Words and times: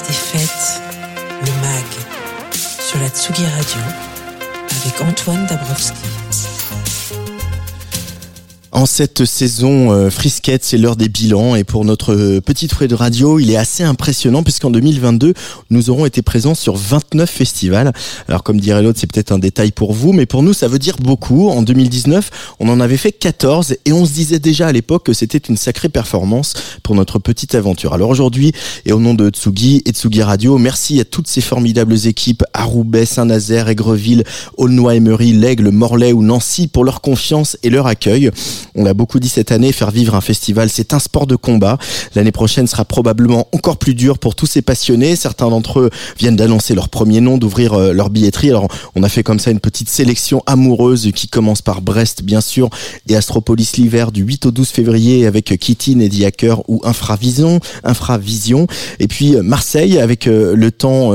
Place 0.00 0.06
des 0.06 0.12
fêtes, 0.12 0.82
le 1.42 1.52
MAG, 1.60 1.84
sur 2.52 2.98
la 3.00 3.08
Tsugi 3.08 3.44
Radio, 3.46 3.80
avec 4.82 5.00
Antoine 5.00 5.46
Dabrowski. 5.46 5.96
En 8.72 8.86
cette 8.86 9.24
saison 9.24 9.90
euh, 9.90 10.10
frisquette, 10.10 10.62
c'est 10.62 10.78
l'heure 10.78 10.94
des 10.94 11.08
bilans 11.08 11.56
et 11.56 11.64
pour 11.64 11.84
notre 11.84 12.14
euh, 12.14 12.40
petite 12.40 12.72
fouet 12.72 12.86
de 12.86 12.94
radio, 12.94 13.40
il 13.40 13.50
est 13.50 13.56
assez 13.56 13.82
impressionnant 13.82 14.44
puisqu'en 14.44 14.70
2022, 14.70 15.34
nous 15.70 15.90
aurons 15.90 16.06
été 16.06 16.22
présents 16.22 16.54
sur 16.54 16.76
29 16.76 17.28
festivals. 17.28 17.92
Alors 18.28 18.44
comme 18.44 18.60
dirait 18.60 18.80
l'autre, 18.80 19.00
c'est 19.00 19.10
peut-être 19.10 19.32
un 19.32 19.40
détail 19.40 19.72
pour 19.72 19.92
vous, 19.92 20.12
mais 20.12 20.24
pour 20.24 20.44
nous, 20.44 20.52
ça 20.52 20.68
veut 20.68 20.78
dire 20.78 20.98
beaucoup. 20.98 21.48
En 21.48 21.62
2019, 21.62 22.30
on 22.60 22.68
en 22.68 22.78
avait 22.78 22.96
fait 22.96 23.10
14 23.10 23.74
et 23.86 23.92
on 23.92 24.06
se 24.06 24.12
disait 24.12 24.38
déjà 24.38 24.68
à 24.68 24.72
l'époque 24.72 25.06
que 25.06 25.14
c'était 25.14 25.38
une 25.38 25.56
sacrée 25.56 25.88
performance 25.88 26.54
pour 26.84 26.94
notre 26.94 27.18
petite 27.18 27.56
aventure. 27.56 27.92
Alors 27.92 28.10
aujourd'hui, 28.10 28.52
et 28.86 28.92
au 28.92 29.00
nom 29.00 29.14
de 29.14 29.30
Tsugi 29.30 29.82
et 29.84 29.90
Tsugi 29.90 30.22
Radio, 30.22 30.58
merci 30.58 31.00
à 31.00 31.04
toutes 31.04 31.26
ces 31.26 31.40
formidables 31.40 32.06
équipes 32.06 32.44
à 32.54 32.62
Roubaix, 32.62 33.04
Saint-Nazaire, 33.04 33.68
Aigreville, 33.68 34.22
Aulnoy-Emery, 34.58 35.32
L'Aigle, 35.32 35.70
Morlaix 35.70 36.12
ou 36.12 36.22
Nancy 36.22 36.68
pour 36.68 36.84
leur 36.84 37.00
confiance 37.00 37.56
et 37.64 37.70
leur 37.70 37.88
accueil. 37.88 38.30
On 38.74 38.84
l'a 38.84 38.94
beaucoup 38.94 39.20
dit 39.20 39.28
cette 39.28 39.52
année, 39.52 39.72
faire 39.72 39.90
vivre 39.90 40.14
un 40.14 40.20
festival, 40.20 40.70
c'est 40.70 40.94
un 40.94 40.98
sport 40.98 41.26
de 41.26 41.36
combat. 41.36 41.78
L'année 42.14 42.32
prochaine 42.32 42.66
sera 42.66 42.84
probablement 42.84 43.48
encore 43.52 43.76
plus 43.76 43.94
dur 43.94 44.18
pour 44.18 44.34
tous 44.34 44.46
ces 44.46 44.62
passionnés. 44.62 45.16
Certains 45.16 45.48
d'entre 45.48 45.80
eux 45.80 45.90
viennent 46.18 46.36
d'annoncer 46.36 46.74
leur 46.74 46.88
premier 46.88 47.20
nom, 47.20 47.38
d'ouvrir 47.38 47.74
euh, 47.74 47.92
leur 47.92 48.10
billetterie. 48.10 48.50
Alors, 48.50 48.68
on 48.94 49.02
a 49.02 49.08
fait 49.08 49.22
comme 49.22 49.38
ça 49.38 49.50
une 49.50 49.60
petite 49.60 49.88
sélection 49.88 50.42
amoureuse 50.46 51.10
qui 51.14 51.28
commence 51.28 51.62
par 51.62 51.82
Brest, 51.82 52.22
bien 52.22 52.40
sûr, 52.40 52.70
et 53.08 53.16
Astropolis 53.16 53.76
l'hiver 53.76 54.12
du 54.12 54.22
8 54.22 54.46
au 54.46 54.50
12 54.50 54.68
février 54.68 55.26
avec 55.26 55.56
Kitty, 55.58 55.96
Neddy 55.96 56.24
Hacker 56.24 56.68
ou 56.68 56.80
Infravision, 56.84 57.60
Infravision. 57.84 58.66
Et 58.98 59.08
puis 59.08 59.36
euh, 59.36 59.42
Marseille 59.42 59.98
avec 59.98 60.26
euh, 60.26 60.54
le 60.54 60.70
temps 60.70 61.12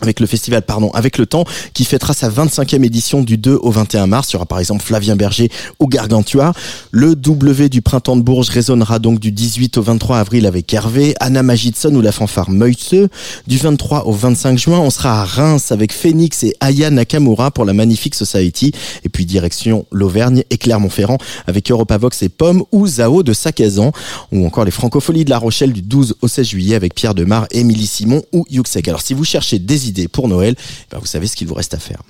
avec 0.00 0.20
le 0.20 0.26
festival 0.26 0.62
pardon 0.62 0.90
avec 0.90 1.18
le 1.18 1.26
temps 1.26 1.44
qui 1.74 1.84
fêtera 1.84 2.12
sa 2.12 2.28
25e 2.28 2.84
édition 2.84 3.22
du 3.22 3.36
2 3.36 3.58
au 3.62 3.70
21 3.70 4.06
mars. 4.06 4.30
Il 4.30 4.34
y 4.34 4.36
aura 4.36 4.46
par 4.46 4.58
exemple 4.58 4.82
Flavien 4.82 5.16
Berger 5.16 5.50
ou 5.78 5.86
Gargantua. 5.86 6.52
Le 6.90 7.14
W 7.14 7.68
du 7.68 7.82
printemps 7.82 8.16
de 8.16 8.22
Bourges 8.22 8.48
résonnera 8.48 8.98
donc 8.98 9.20
du 9.20 9.32
18 9.32 9.78
au 9.78 9.82
23 9.82 10.18
avril 10.18 10.46
avec 10.46 10.72
Hervé 10.72 11.14
Anna 11.20 11.42
Magidson 11.42 11.94
ou 11.94 12.00
la 12.00 12.12
fanfare 12.12 12.50
Meutze 12.50 13.08
du 13.46 13.58
23 13.58 14.06
au 14.06 14.12
25 14.12 14.58
juin 14.58 14.78
on 14.78 14.90
sera 14.90 15.22
à 15.22 15.24
Reims 15.24 15.72
avec 15.72 15.92
Phoenix 15.92 16.42
et 16.42 16.54
Aya 16.60 16.90
Nakamura 16.90 17.50
pour 17.50 17.64
la 17.64 17.72
Magnifique 17.72 18.14
Society. 18.14 18.72
Et 19.04 19.08
puis 19.08 19.26
direction 19.26 19.86
l'Auvergne 19.92 20.44
et 20.50 20.58
Clermont-Ferrand 20.58 21.18
avec 21.46 21.70
Europavox 21.70 22.22
et 22.22 22.28
Pomme 22.28 22.64
ou 22.72 22.86
Zao 22.86 23.22
de 23.22 23.32
Sakazan. 23.32 23.92
Ou 24.32 24.46
encore 24.46 24.64
les 24.64 24.70
Francopholies 24.70 25.24
de 25.24 25.30
La 25.30 25.38
Rochelle 25.38 25.72
du 25.72 25.82
12 25.82 26.16
au 26.22 26.28
16 26.28 26.46
juillet 26.46 26.74
avec 26.74 26.94
Pierre 26.94 27.14
Demar, 27.14 27.46
Émilie 27.50 27.86
Simon 27.86 28.22
ou 28.32 28.44
Yuxek 28.50 28.88
alors 28.88 29.02
si 29.02 29.14
vous 29.14 29.24
cherchez 29.24 29.58
des 29.58 29.88
pour 30.12 30.28
Noël, 30.28 30.54
ben 30.90 30.98
vous 30.98 31.06
savez 31.06 31.26
ce 31.26 31.36
qu'il 31.36 31.48
vous 31.48 31.54
reste 31.54 31.74
à 31.74 31.78
faire. 31.78 32.02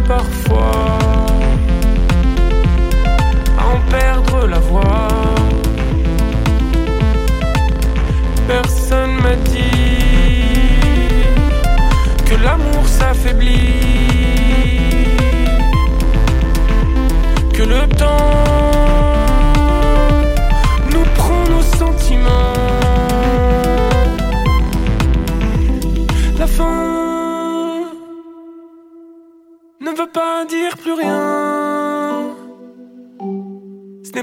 parfois. 0.00 0.81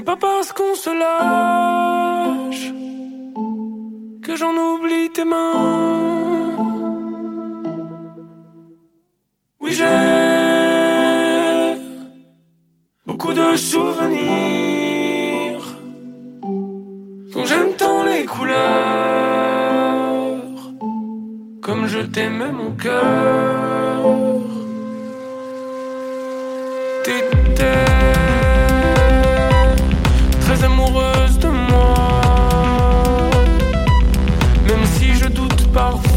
Pas 0.02 0.16
parce 0.16 0.52
qu'on 0.52 0.74
se 0.74 0.90
lâche 0.90 2.72
que 4.22 4.34
j'en 4.34 4.54
oublie 4.56 5.10
tes 5.12 5.24
mains. 5.24 6.56
Oui, 9.60 9.72
j'ai 9.72 9.84
beaucoup 13.06 13.34
de 13.34 13.54
souvenirs 13.56 14.06
dont 17.32 17.44
j'aime 17.44 17.74
tant 17.76 18.02
les 18.04 18.24
couleurs, 18.24 18.56
comme 21.62 21.86
je 21.86 22.00
t'aimais 22.00 22.52
mon 22.52 22.72
cœur. 22.72 24.02
T'étais 27.04 27.89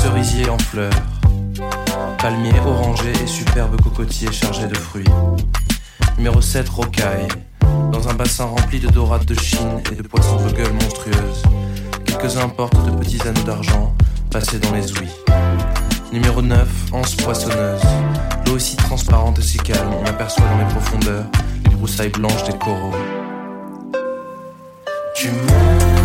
Cerisier 0.00 0.50
en 0.50 0.58
fleurs. 0.58 0.90
Palmier 2.18 2.58
orangé 2.66 3.12
et 3.22 3.26
superbe 3.26 3.80
cocotier 3.80 4.32
chargé 4.32 4.66
de 4.66 4.76
fruits. 4.76 5.04
Numéro 6.16 6.40
7, 6.40 6.68
rocaille. 6.68 7.28
Dans 7.92 8.08
un 8.08 8.14
bassin 8.14 8.46
rempli 8.46 8.80
de 8.80 8.88
dorades 8.88 9.24
de 9.24 9.34
Chine 9.34 9.80
et 9.92 9.94
de 9.94 10.02
poissons 10.02 10.44
de 10.44 10.50
gueule 10.50 10.72
monstrueuses. 10.72 11.42
Quelques-uns 12.04 12.48
portent 12.48 12.84
de 12.84 12.90
petits 12.96 13.22
anneaux 13.22 13.42
d'argent 13.42 13.94
passés 14.28 14.58
dans 14.58 14.72
les 14.72 14.90
ouïes. 14.98 15.16
Numéro 16.12 16.42
9, 16.42 16.68
anse 16.92 17.14
poissonneuse. 17.14 17.82
L'eau 18.46 18.54
aussi 18.54 18.74
transparente 18.74 19.38
et 19.38 19.42
si 19.42 19.58
calme, 19.58 19.92
on 20.00 20.04
aperçoit 20.04 20.46
dans 20.46 20.58
les 20.58 20.74
profondeurs 20.74 21.26
les 21.64 21.70
broussailles 21.70 22.10
blanches 22.10 22.42
des 22.42 22.58
coraux. 22.58 22.90
Monde 25.22 25.99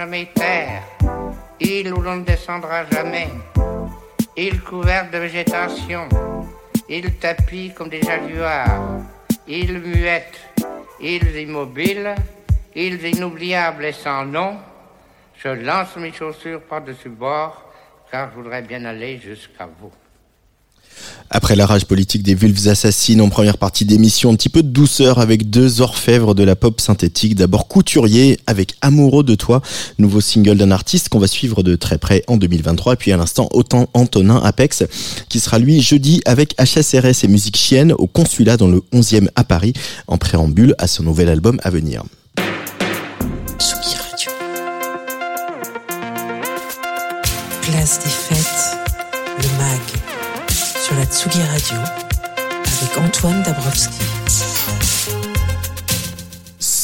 jamais 0.00 0.30
terre, 0.34 0.82
il 1.60 1.92
où 1.92 2.00
l'on 2.00 2.16
ne 2.16 2.24
descendra 2.24 2.86
jamais, 2.86 3.28
il 4.34 4.62
couvert 4.62 5.10
de 5.10 5.18
végétation, 5.18 6.08
il 6.88 7.18
tapis 7.18 7.74
comme 7.74 7.90
des 7.90 8.00
jaguars, 8.00 8.80
il 9.46 9.78
muette, 9.78 10.40
îles 11.02 11.36
immobiles, 11.36 12.14
îles 12.74 13.04
inoubliables 13.14 13.84
et 13.84 13.92
sans 13.92 14.24
nom, 14.24 14.56
je 15.36 15.48
lance 15.48 15.94
mes 15.96 16.12
chaussures 16.12 16.62
par-dessus 16.62 17.10
bord, 17.10 17.70
car 18.10 18.30
je 18.30 18.36
voudrais 18.36 18.62
bien 18.62 18.82
aller 18.86 19.18
jusqu'à 19.18 19.66
vous. 19.66 19.92
Après 21.28 21.56
la 21.56 21.66
rage 21.66 21.84
politique 21.84 22.22
des 22.22 22.34
vulves 22.34 22.68
assassines 22.68 23.20
en 23.20 23.28
première 23.28 23.58
partie 23.58 23.84
d'émission, 23.84 24.30
un 24.30 24.34
petit 24.34 24.48
peu 24.48 24.62
de 24.62 24.68
douceur 24.68 25.18
avec 25.18 25.50
deux 25.50 25.80
orfèvres 25.80 26.34
de 26.34 26.42
la 26.42 26.56
pop 26.56 26.80
synthétique. 26.80 27.34
D'abord 27.34 27.68
Couturier 27.68 28.38
avec 28.46 28.74
Amoureux 28.80 29.24
de 29.24 29.34
toi, 29.34 29.60
nouveau 29.98 30.20
single 30.20 30.56
d'un 30.56 30.70
artiste 30.70 31.08
qu'on 31.08 31.18
va 31.18 31.26
suivre 31.26 31.62
de 31.62 31.76
très 31.76 31.98
près 31.98 32.24
en 32.26 32.36
2023. 32.36 32.94
Et 32.94 32.96
puis 32.96 33.12
à 33.12 33.16
l'instant, 33.16 33.48
autant 33.52 33.88
Antonin 33.94 34.40
Apex, 34.42 34.84
qui 35.28 35.40
sera 35.40 35.58
lui 35.58 35.80
jeudi 35.80 36.20
avec 36.24 36.54
HSRS 36.60 37.24
et 37.24 37.28
Musique 37.28 37.56
Chienne 37.56 37.92
au 37.92 38.06
consulat 38.06 38.56
dans 38.56 38.68
le 38.68 38.82
11e 38.92 39.28
à 39.36 39.44
Paris, 39.44 39.72
en 40.06 40.18
préambule 40.18 40.74
à 40.78 40.86
son 40.86 41.02
nouvel 41.02 41.28
album 41.28 41.60
à 41.62 41.70
venir. 41.70 42.02
Radio. 44.10 44.32
Place 47.62 48.00
des 48.02 48.10
fêtes, 48.10 48.76
le 49.38 49.48
MAG, 49.58 49.99
sur 50.90 50.98
la 50.98 51.06
Tsugi 51.06 51.42
Radio, 51.42 51.78
avec 52.36 52.98
Antoine 52.98 53.42
Dabrowski. 53.44 54.49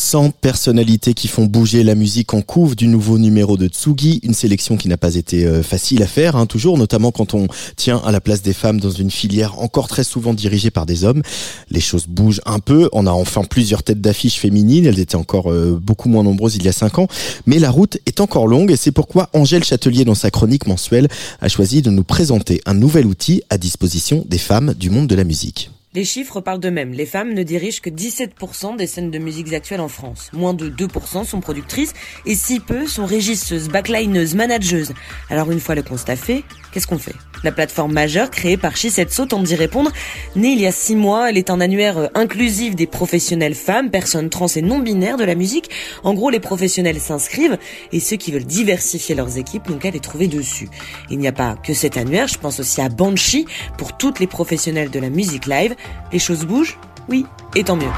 100 0.06 0.30
personnalités 0.40 1.14
qui 1.14 1.26
font 1.26 1.46
bouger 1.46 1.82
la 1.82 1.96
musique 1.96 2.32
en 2.32 2.40
couve 2.40 2.76
du 2.76 2.86
nouveau 2.86 3.18
numéro 3.18 3.56
de 3.56 3.66
Tsugi, 3.66 4.20
une 4.22 4.34
sélection 4.34 4.76
qui 4.76 4.88
n'a 4.88 4.96
pas 4.96 5.16
été 5.16 5.44
euh, 5.44 5.64
facile 5.64 6.00
à 6.00 6.06
faire, 6.06 6.36
hein, 6.36 6.46
toujours, 6.46 6.78
notamment 6.78 7.10
quand 7.10 7.34
on 7.34 7.48
tient 7.74 8.00
à 8.04 8.12
la 8.12 8.20
place 8.20 8.40
des 8.40 8.52
femmes 8.52 8.78
dans 8.78 8.92
une 8.92 9.10
filière 9.10 9.58
encore 9.58 9.88
très 9.88 10.04
souvent 10.04 10.32
dirigée 10.32 10.70
par 10.70 10.86
des 10.86 11.02
hommes. 11.02 11.22
Les 11.70 11.80
choses 11.80 12.06
bougent 12.06 12.40
un 12.46 12.60
peu, 12.60 12.88
on 12.92 13.08
a 13.08 13.10
enfin 13.10 13.42
plusieurs 13.42 13.82
têtes 13.82 14.00
d'affiches 14.00 14.38
féminines, 14.38 14.86
elles 14.86 15.00
étaient 15.00 15.16
encore 15.16 15.50
euh, 15.50 15.76
beaucoup 15.82 16.08
moins 16.08 16.22
nombreuses 16.22 16.54
il 16.54 16.64
y 16.64 16.68
a 16.68 16.72
5 16.72 17.00
ans, 17.00 17.08
mais 17.46 17.58
la 17.58 17.72
route 17.72 17.98
est 18.06 18.20
encore 18.20 18.46
longue 18.46 18.70
et 18.70 18.76
c'est 18.76 18.92
pourquoi 18.92 19.28
Angèle 19.32 19.64
Châtelier, 19.64 20.04
dans 20.04 20.14
sa 20.14 20.30
chronique 20.30 20.68
mensuelle, 20.68 21.08
a 21.40 21.48
choisi 21.48 21.82
de 21.82 21.90
nous 21.90 22.04
présenter 22.04 22.60
un 22.64 22.74
nouvel 22.74 23.06
outil 23.06 23.42
à 23.50 23.58
disposition 23.58 24.24
des 24.28 24.38
femmes 24.38 24.72
du 24.78 24.88
monde 24.88 25.08
de 25.08 25.16
la 25.16 25.24
musique. 25.24 25.72
Les 25.96 26.04
chiffres 26.04 26.42
parlent 26.42 26.60
d'eux-mêmes. 26.60 26.92
Les 26.92 27.06
femmes 27.06 27.32
ne 27.32 27.42
dirigent 27.42 27.80
que 27.80 27.88
17% 27.88 28.76
des 28.76 28.86
scènes 28.86 29.10
de 29.10 29.18
musique 29.18 29.50
actuelles 29.54 29.80
en 29.80 29.88
France. 29.88 30.28
Moins 30.34 30.52
de 30.52 30.68
2% 30.68 31.24
sont 31.24 31.40
productrices 31.40 31.94
et 32.26 32.34
si 32.34 32.60
peu 32.60 32.86
sont 32.86 33.06
régisseuses, 33.06 33.70
backlineuses, 33.70 34.34
manageuses. 34.34 34.92
Alors 35.30 35.50
une 35.50 35.58
fois 35.58 35.74
le 35.74 35.82
constat 35.82 36.16
fait, 36.16 36.44
qu'est-ce 36.70 36.86
qu'on 36.86 36.98
fait? 36.98 37.14
La 37.46 37.52
plateforme 37.52 37.92
majeure 37.92 38.32
créée 38.32 38.56
par 38.56 38.76
Shisetso 38.76 39.24
tente 39.24 39.44
d'y 39.44 39.54
répondre. 39.54 39.92
Née 40.34 40.48
il 40.48 40.60
y 40.60 40.66
a 40.66 40.72
6 40.72 40.96
mois, 40.96 41.30
elle 41.30 41.38
est 41.38 41.48
un 41.48 41.60
annuaire 41.60 41.96
euh, 41.96 42.06
inclusif 42.16 42.74
des 42.74 42.88
professionnels 42.88 43.54
femmes, 43.54 43.88
personnes 43.88 44.30
trans 44.30 44.48
et 44.48 44.62
non 44.62 44.80
binaires 44.80 45.16
de 45.16 45.22
la 45.22 45.36
musique. 45.36 45.70
En 46.02 46.12
gros, 46.12 46.28
les 46.28 46.40
professionnels 46.40 46.98
s'inscrivent 46.98 47.56
et 47.92 48.00
ceux 48.00 48.16
qui 48.16 48.32
veulent 48.32 48.42
diversifier 48.42 49.14
leurs 49.14 49.38
équipes 49.38 49.68
n'ont 49.68 49.78
qu'à 49.78 49.92
les 49.92 50.00
trouver 50.00 50.26
dessus. 50.26 50.68
Il 51.08 51.20
n'y 51.20 51.28
a 51.28 51.32
pas 51.32 51.54
que 51.54 51.72
cet 51.72 51.96
annuaire, 51.96 52.26
je 52.26 52.38
pense 52.38 52.58
aussi 52.58 52.80
à 52.80 52.88
Banshee 52.88 53.46
pour 53.78 53.96
toutes 53.96 54.18
les 54.18 54.26
professionnels 54.26 54.90
de 54.90 54.98
la 54.98 55.08
musique 55.08 55.46
live. 55.46 55.76
Les 56.12 56.18
choses 56.18 56.46
bougent 56.46 56.80
Oui, 57.08 57.26
et 57.54 57.62
tant 57.62 57.76
mieux. 57.76 57.92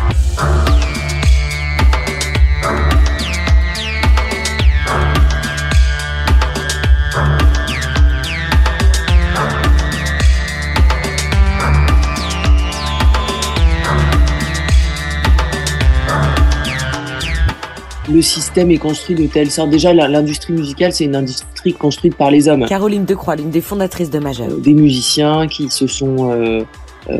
Le 18.10 18.22
système 18.22 18.70
est 18.70 18.78
construit 18.78 19.14
de 19.16 19.26
telle 19.26 19.50
sorte. 19.50 19.70
Déjà, 19.70 19.92
l'industrie 19.92 20.52
musicale, 20.52 20.92
c'est 20.92 21.04
une 21.04 21.16
industrie 21.16 21.74
construite 21.74 22.16
par 22.16 22.30
les 22.30 22.48
hommes. 22.48 22.64
Caroline 22.66 23.04
Decroix, 23.04 23.36
l'une 23.36 23.50
des 23.50 23.60
fondatrices 23.60 24.10
de 24.10 24.18
Majeur. 24.18 24.48
des 24.48 24.74
musiciens 24.74 25.46
qui 25.46 25.70
se 25.70 25.86
sont 25.86 26.64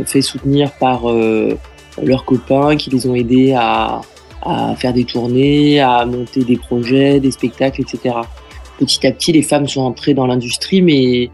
fait 0.05 0.23
soutenir 0.23 0.71
par 0.73 1.03
leurs 2.03 2.25
copains, 2.25 2.77
qui 2.77 2.91
les 2.91 3.07
ont 3.07 3.15
aidés 3.15 3.55
à, 3.55 4.01
à 4.43 4.75
faire 4.77 4.93
des 4.93 5.05
tournées, 5.05 5.81
à 5.81 6.05
monter 6.07 6.45
des 6.45 6.57
projets, 6.57 7.21
des 7.21 7.31
spectacles, 7.31 7.83
etc. 7.83 8.17
Petit 8.79 9.07
à 9.07 9.13
petit, 9.13 9.33
les 9.33 9.43
femmes 9.43 9.67
sont 9.67 9.83
entrées 9.83 10.15
dans 10.15 10.27
l'industrie, 10.27 10.83
mais 10.83 11.31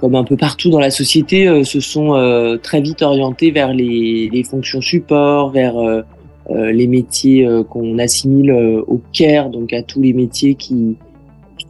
comme 0.00 0.14
un 0.14 0.24
peu 0.24 0.36
partout 0.36 0.70
dans 0.70 0.80
la 0.80 0.90
société, 0.90 1.46
euh, 1.46 1.64
se 1.64 1.80
sont 1.80 2.14
euh, 2.14 2.56
très 2.56 2.80
vite 2.80 3.02
orientées 3.02 3.50
vers 3.50 3.74
les, 3.74 4.30
les 4.32 4.44
fonctions 4.44 4.80
support, 4.80 5.50
vers 5.50 5.76
euh, 5.76 6.02
les 6.50 6.86
métiers 6.86 7.48
qu'on 7.68 7.98
assimile 7.98 8.52
au 8.52 9.00
care, 9.12 9.50
donc 9.50 9.72
à 9.72 9.82
tous 9.82 10.02
les 10.02 10.12
métiers 10.12 10.54
qui 10.56 10.96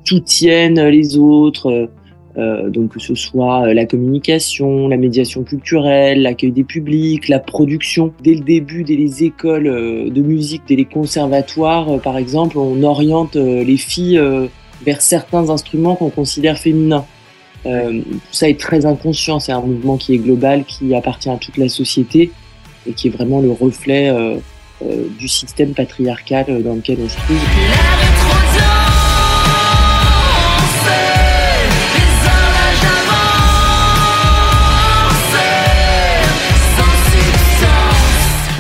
soutiennent 0.04 0.80
les 0.88 1.18
autres, 1.18 1.90
euh, 2.38 2.70
donc 2.70 2.94
que 2.94 3.00
ce 3.00 3.16
soit 3.16 3.66
euh, 3.66 3.74
la 3.74 3.86
communication, 3.86 4.86
la 4.86 4.96
médiation 4.96 5.42
culturelle, 5.42 6.22
l'accueil 6.22 6.52
des 6.52 6.62
publics, 6.62 7.28
la 7.28 7.40
production. 7.40 8.12
Dès 8.22 8.34
le 8.34 8.40
début, 8.40 8.84
dès 8.84 8.94
les 8.94 9.24
écoles 9.24 9.66
euh, 9.66 10.10
de 10.10 10.22
musique, 10.22 10.62
dès 10.68 10.76
les 10.76 10.84
conservatoires, 10.84 12.00
par 12.00 12.16
exemple, 12.16 12.56
on 12.56 12.82
oriente 12.84 13.34
les 13.34 13.76
filles 13.76 14.20
vers 14.84 15.00
certains 15.00 15.50
instruments 15.50 15.96
qu'on 15.96 16.10
considère 16.10 16.58
féminins. 16.58 17.04
tout 17.64 17.70
ça 18.30 18.48
est 18.48 18.58
très 18.58 18.86
inconscient, 18.86 19.40
c'est 19.40 19.52
un 19.52 19.60
mouvement 19.60 19.96
qui 19.96 20.14
est 20.14 20.18
global, 20.18 20.64
qui 20.64 20.94
appartient 20.94 21.28
à 21.28 21.36
toute 21.36 21.56
la 21.56 21.68
société 21.68 22.30
et 22.86 22.92
qui 22.92 23.08
est 23.08 23.10
vraiment 23.10 23.40
le 23.40 23.50
reflet 23.50 24.10
du 24.82 25.28
système 25.28 25.74
patriarcal 25.74 26.62
dans 26.62 26.74
lequel 26.74 26.98
on 27.02 27.08
se 27.08 27.16
trouve. 27.16 27.36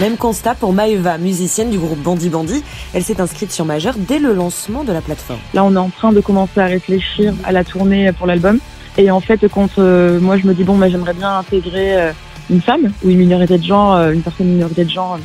Même 0.00 0.16
constat 0.16 0.54
pour 0.54 0.72
Maeva, 0.72 1.18
musicienne 1.18 1.68
du 1.68 1.78
groupe 1.78 1.98
Bandi 1.98 2.30
Bandi. 2.30 2.64
Elle 2.94 3.02
s'est 3.02 3.20
inscrite 3.20 3.52
sur 3.52 3.66
Majeur 3.66 3.96
dès 3.98 4.18
le 4.18 4.32
lancement 4.32 4.82
de 4.82 4.92
la 4.92 5.02
plateforme. 5.02 5.40
Là, 5.52 5.62
on 5.62 5.74
est 5.74 5.78
en 5.78 5.90
train 5.90 6.10
de 6.10 6.20
commencer 6.20 6.58
à 6.58 6.64
réfléchir 6.64 7.34
à 7.44 7.52
la 7.52 7.64
tournée 7.64 8.10
pour 8.12 8.26
l'album. 8.26 8.60
Et 8.96 9.10
en 9.10 9.20
fait, 9.20 9.46
quand 9.48 9.78
euh, 9.78 10.18
moi 10.18 10.38
je 10.38 10.46
me 10.46 10.54
dis 10.54 10.64
bon, 10.64 10.78
bah, 10.78 10.88
j'aimerais 10.88 11.12
bien 11.12 11.36
intégrer 11.36 12.00
euh, 12.00 12.12
une 12.48 12.62
femme 12.62 12.92
ou 13.04 13.10
une 13.10 13.18
minorité 13.18 13.58
de 13.58 13.62
genre, 13.62 13.94
euh, 13.94 14.12
une 14.12 14.22
personne 14.22 14.46
minorité 14.46 14.86
de 14.86 14.90
genre 14.90 15.18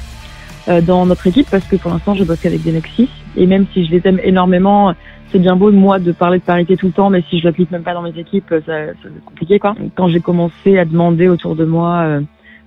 dans 0.67 1.05
notre 1.05 1.27
équipe, 1.27 1.47
parce 1.49 1.65
que 1.65 1.75
pour 1.75 1.91
l'instant, 1.91 2.15
je 2.15 2.23
bosse 2.23 2.45
avec 2.45 2.63
des 2.63 2.71
mecs 2.71 2.89
Et 3.37 3.45
même 3.45 3.65
si 3.73 3.85
je 3.85 3.91
les 3.91 4.01
aime 4.05 4.19
énormément, 4.23 4.93
c'est 5.31 5.39
bien 5.39 5.55
beau 5.55 5.69
de 5.69 5.75
moi 5.75 5.99
de 5.99 6.11
parler 6.11 6.39
de 6.39 6.43
parité 6.43 6.75
tout 6.75 6.87
le 6.87 6.91
temps, 6.91 7.09
mais 7.09 7.23
si 7.29 7.39
je 7.39 7.45
l'applique 7.45 7.69
même 7.69 7.83
pas 7.83 7.93
dans 7.93 8.01
mes 8.01 8.17
équipes, 8.17 8.53
ça, 8.65 8.73
c'est 9.03 9.25
compliqué 9.25 9.59
quoi. 9.59 9.75
Quand 9.95 10.07
j'ai 10.07 10.21
commencé 10.21 10.79
à 10.79 10.85
demander 10.85 11.27
autour 11.27 11.55
de 11.55 11.65
moi 11.65 12.19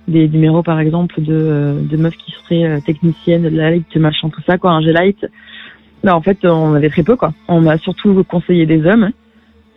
des 0.09 0.27
numéros 0.27 0.63
par 0.63 0.79
exemple 0.79 1.21
de, 1.21 1.33
euh, 1.33 1.81
de 1.81 1.97
meufs 1.97 2.17
qui 2.17 2.31
seraient 2.31 2.65
euh, 2.65 2.79
techniciennes, 2.81 3.43
de 3.43 3.49
light, 3.49 3.95
machin, 3.95 4.29
tout 4.29 4.41
ça, 4.45 4.57
quoi, 4.57 4.71
un 4.71 4.81
G-Light. 4.81 5.25
Non, 6.03 6.13
en 6.13 6.21
fait, 6.21 6.45
on 6.45 6.73
avait 6.73 6.89
très 6.89 7.03
peu, 7.03 7.15
quoi. 7.15 7.33
On 7.47 7.61
m'a 7.61 7.77
surtout 7.77 8.23
conseillé 8.23 8.65
des 8.65 8.85
hommes. 8.85 9.11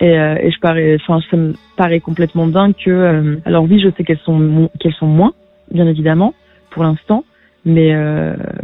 Et, 0.01 0.19
euh, 0.19 0.37
et 0.41 0.51
je 0.51 0.59
parais, 0.59 0.97
enfin, 1.01 1.21
ça 1.31 1.37
me 1.37 1.55
paraît 1.77 2.01
complètement 2.01 2.47
dingue 2.47 2.75
que, 2.83 3.39
alors 3.45 3.65
oui, 3.65 3.81
je 3.81 3.89
sais 3.97 4.05
qu'elles 4.05 4.19
sont, 4.25 4.71
qu'elles 4.81 4.95
sont 4.95 5.07
moins, 5.07 5.33
bien 5.71 5.87
évidemment, 5.87 6.35
pour 6.71 6.83
l'instant, 6.83 7.25
mais, 7.65 7.93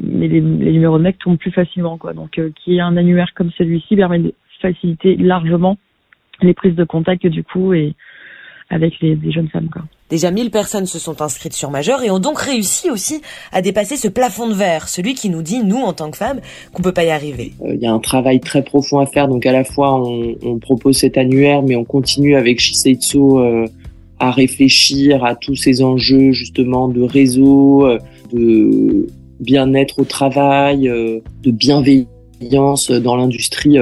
mais 0.02 0.28
les, 0.28 0.40
les, 0.40 0.72
numéros 0.72 0.98
de 0.98 1.02
mecs 1.04 1.18
tombent 1.18 1.38
plus 1.38 1.52
facilement, 1.52 1.98
quoi. 1.98 2.12
Donc, 2.12 2.40
qui 2.56 2.76
est 2.76 2.80
un 2.80 2.96
annuaire 2.96 3.32
comme 3.34 3.50
celui-ci 3.52 3.96
permet 3.96 4.18
de 4.18 4.34
faciliter 4.60 5.16
largement 5.16 5.76
les 6.42 6.54
prises 6.54 6.74
de 6.74 6.84
contact, 6.84 7.26
du 7.26 7.44
coup, 7.44 7.72
et 7.72 7.94
avec 8.70 9.00
les, 9.00 9.14
les 9.14 9.30
jeunes 9.30 9.48
femmes, 9.48 9.68
quoi. 9.70 9.82
Déjà 10.10 10.30
1000 10.30 10.50
personnes 10.50 10.86
se 10.86 10.98
sont 10.98 11.20
inscrites 11.20 11.52
sur 11.52 11.70
Majeur 11.70 12.02
et 12.02 12.10
ont 12.10 12.18
donc 12.18 12.38
réussi 12.38 12.90
aussi 12.90 13.20
à 13.52 13.60
dépasser 13.60 13.96
ce 13.96 14.08
plafond 14.08 14.48
de 14.48 14.54
verre, 14.54 14.88
celui 14.88 15.12
qui 15.12 15.28
nous 15.28 15.42
dit, 15.42 15.62
nous, 15.62 15.76
en 15.76 15.92
tant 15.92 16.10
que 16.10 16.16
femmes, 16.16 16.40
qu'on 16.72 16.82
peut 16.82 16.92
pas 16.92 17.04
y 17.04 17.10
arriver. 17.10 17.52
Euh, 17.60 17.74
il 17.74 17.80
y 17.80 17.86
a 17.86 17.92
un 17.92 17.98
travail 17.98 18.40
très 18.40 18.62
profond 18.62 19.00
à 19.00 19.06
faire, 19.06 19.28
donc 19.28 19.44
à 19.44 19.52
la 19.52 19.64
fois 19.64 20.00
on, 20.00 20.34
on 20.42 20.58
propose 20.58 20.96
cet 20.96 21.18
annuaire, 21.18 21.62
mais 21.62 21.76
on 21.76 21.84
continue 21.84 22.36
avec 22.36 22.58
Shiseitsu 22.58 23.18
euh, 23.18 23.66
à 24.18 24.30
réfléchir 24.30 25.24
à 25.24 25.34
tous 25.34 25.56
ces 25.56 25.82
enjeux 25.82 26.32
justement 26.32 26.88
de 26.88 27.02
réseau, 27.02 27.86
euh, 27.86 27.98
de 28.32 29.06
bien-être 29.40 30.00
au 30.00 30.04
travail, 30.04 30.88
euh, 30.88 31.20
de 31.42 31.50
bienveillance 31.50 32.90
dans 32.90 33.16
l'industrie 33.16 33.78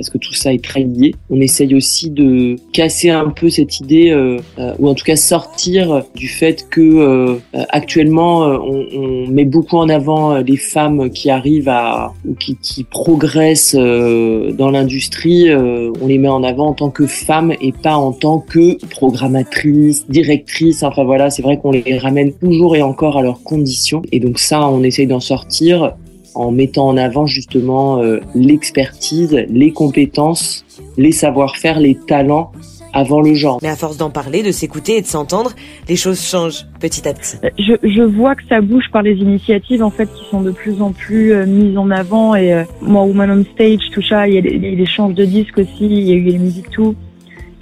parce 0.00 0.08
que 0.08 0.16
tout 0.16 0.32
ça 0.32 0.54
est 0.54 0.64
très 0.64 0.80
lié. 0.80 1.14
On 1.28 1.42
essaye 1.42 1.74
aussi 1.74 2.08
de 2.08 2.56
casser 2.72 3.10
un 3.10 3.28
peu 3.28 3.50
cette 3.50 3.80
idée, 3.80 4.08
euh, 4.08 4.38
euh, 4.58 4.72
ou 4.78 4.88
en 4.88 4.94
tout 4.94 5.04
cas 5.04 5.14
sortir 5.14 6.04
du 6.14 6.26
fait 6.26 6.66
que 6.70 6.80
euh, 6.80 7.36
actuellement 7.68 8.38
on, 8.38 8.86
on, 8.94 9.26
met 9.26 9.44
beaucoup 9.44 9.76
en 9.76 9.90
avant 9.90 10.38
les 10.38 10.56
femmes 10.56 11.10
qui 11.10 11.28
arrivent 11.28 11.68
à 11.68 12.14
ou 12.26 12.34
qui, 12.34 12.56
qui 12.56 12.82
progressent 12.82 13.74
dans 13.74 14.70
l'industrie. 14.70 15.54
on 15.54 16.06
les 16.06 16.16
met 16.16 16.28
en 16.28 16.42
avant 16.44 16.68
en 16.68 16.72
tant 16.72 16.88
que 16.88 17.06
femmes 17.06 17.52
et 17.60 17.72
pas 17.72 17.96
en 17.96 18.12
tant 18.12 18.38
que 18.38 18.82
programmatrices, 18.86 20.08
directrices. 20.08 20.82
Enfin 20.82 21.04
voilà, 21.04 21.28
c'est 21.28 21.42
vrai 21.42 21.58
qu'on 21.58 21.72
les 21.72 21.98
ramène 21.98 22.32
toujours 22.32 22.74
et 22.74 22.80
encore 22.80 23.18
à 23.18 23.22
leurs 23.22 23.42
conditions. 23.42 24.00
Et 24.12 24.20
donc 24.20 24.38
ça, 24.38 24.66
on 24.66 24.82
essaye 24.82 25.06
d'en 25.06 25.20
sortir 25.20 25.94
en 26.34 26.50
mettant 26.50 26.88
en 26.88 26.96
avant 26.96 27.26
justement 27.26 27.98
euh, 27.98 28.20
l'expertise, 28.34 29.32
les 29.48 29.72
compétences, 29.72 30.64
les 30.96 31.12
savoir-faire, 31.12 31.80
les 31.80 31.94
talents 31.94 32.52
avant 32.92 33.20
le 33.20 33.34
genre. 33.34 33.58
Mais 33.62 33.68
à 33.68 33.76
force 33.76 33.96
d'en 33.96 34.10
parler, 34.10 34.42
de 34.42 34.52
s'écouter 34.52 34.96
et 34.96 35.02
de 35.02 35.06
s'entendre, 35.06 35.52
les 35.88 35.96
choses 35.96 36.20
changent 36.20 36.66
petit 36.80 37.06
à 37.08 37.14
petit. 37.14 37.36
Euh, 37.44 37.50
je, 37.58 37.88
je, 37.88 38.02
vois 38.02 38.34
que 38.34 38.42
ça 38.48 38.60
bouge 38.60 38.84
par 38.92 39.02
les 39.02 39.14
initiatives 39.14 39.82
en 39.82 39.90
fait 39.90 40.06
qui 40.12 40.24
sont 40.30 40.40
de 40.40 40.50
plus 40.50 40.80
en 40.82 40.92
plus 40.92 41.32
euh, 41.32 41.46
mises 41.46 41.76
en 41.76 41.90
avant 41.90 42.34
et 42.34 42.52
euh, 42.52 42.64
moi 42.80 43.04
Woman 43.04 43.30
on 43.30 43.54
Stage, 43.54 43.90
tout 43.92 44.02
ça, 44.02 44.28
il 44.28 44.34
y 44.34 44.38
a 44.38 44.40
les 44.40 44.82
échanges 44.82 45.14
de 45.14 45.24
disques 45.24 45.58
aussi, 45.58 45.86
il 45.86 46.08
y 46.08 46.12
a 46.12 46.14
eu 46.14 46.22
les 46.22 46.38
musiques 46.38 46.70
tout. 46.70 46.94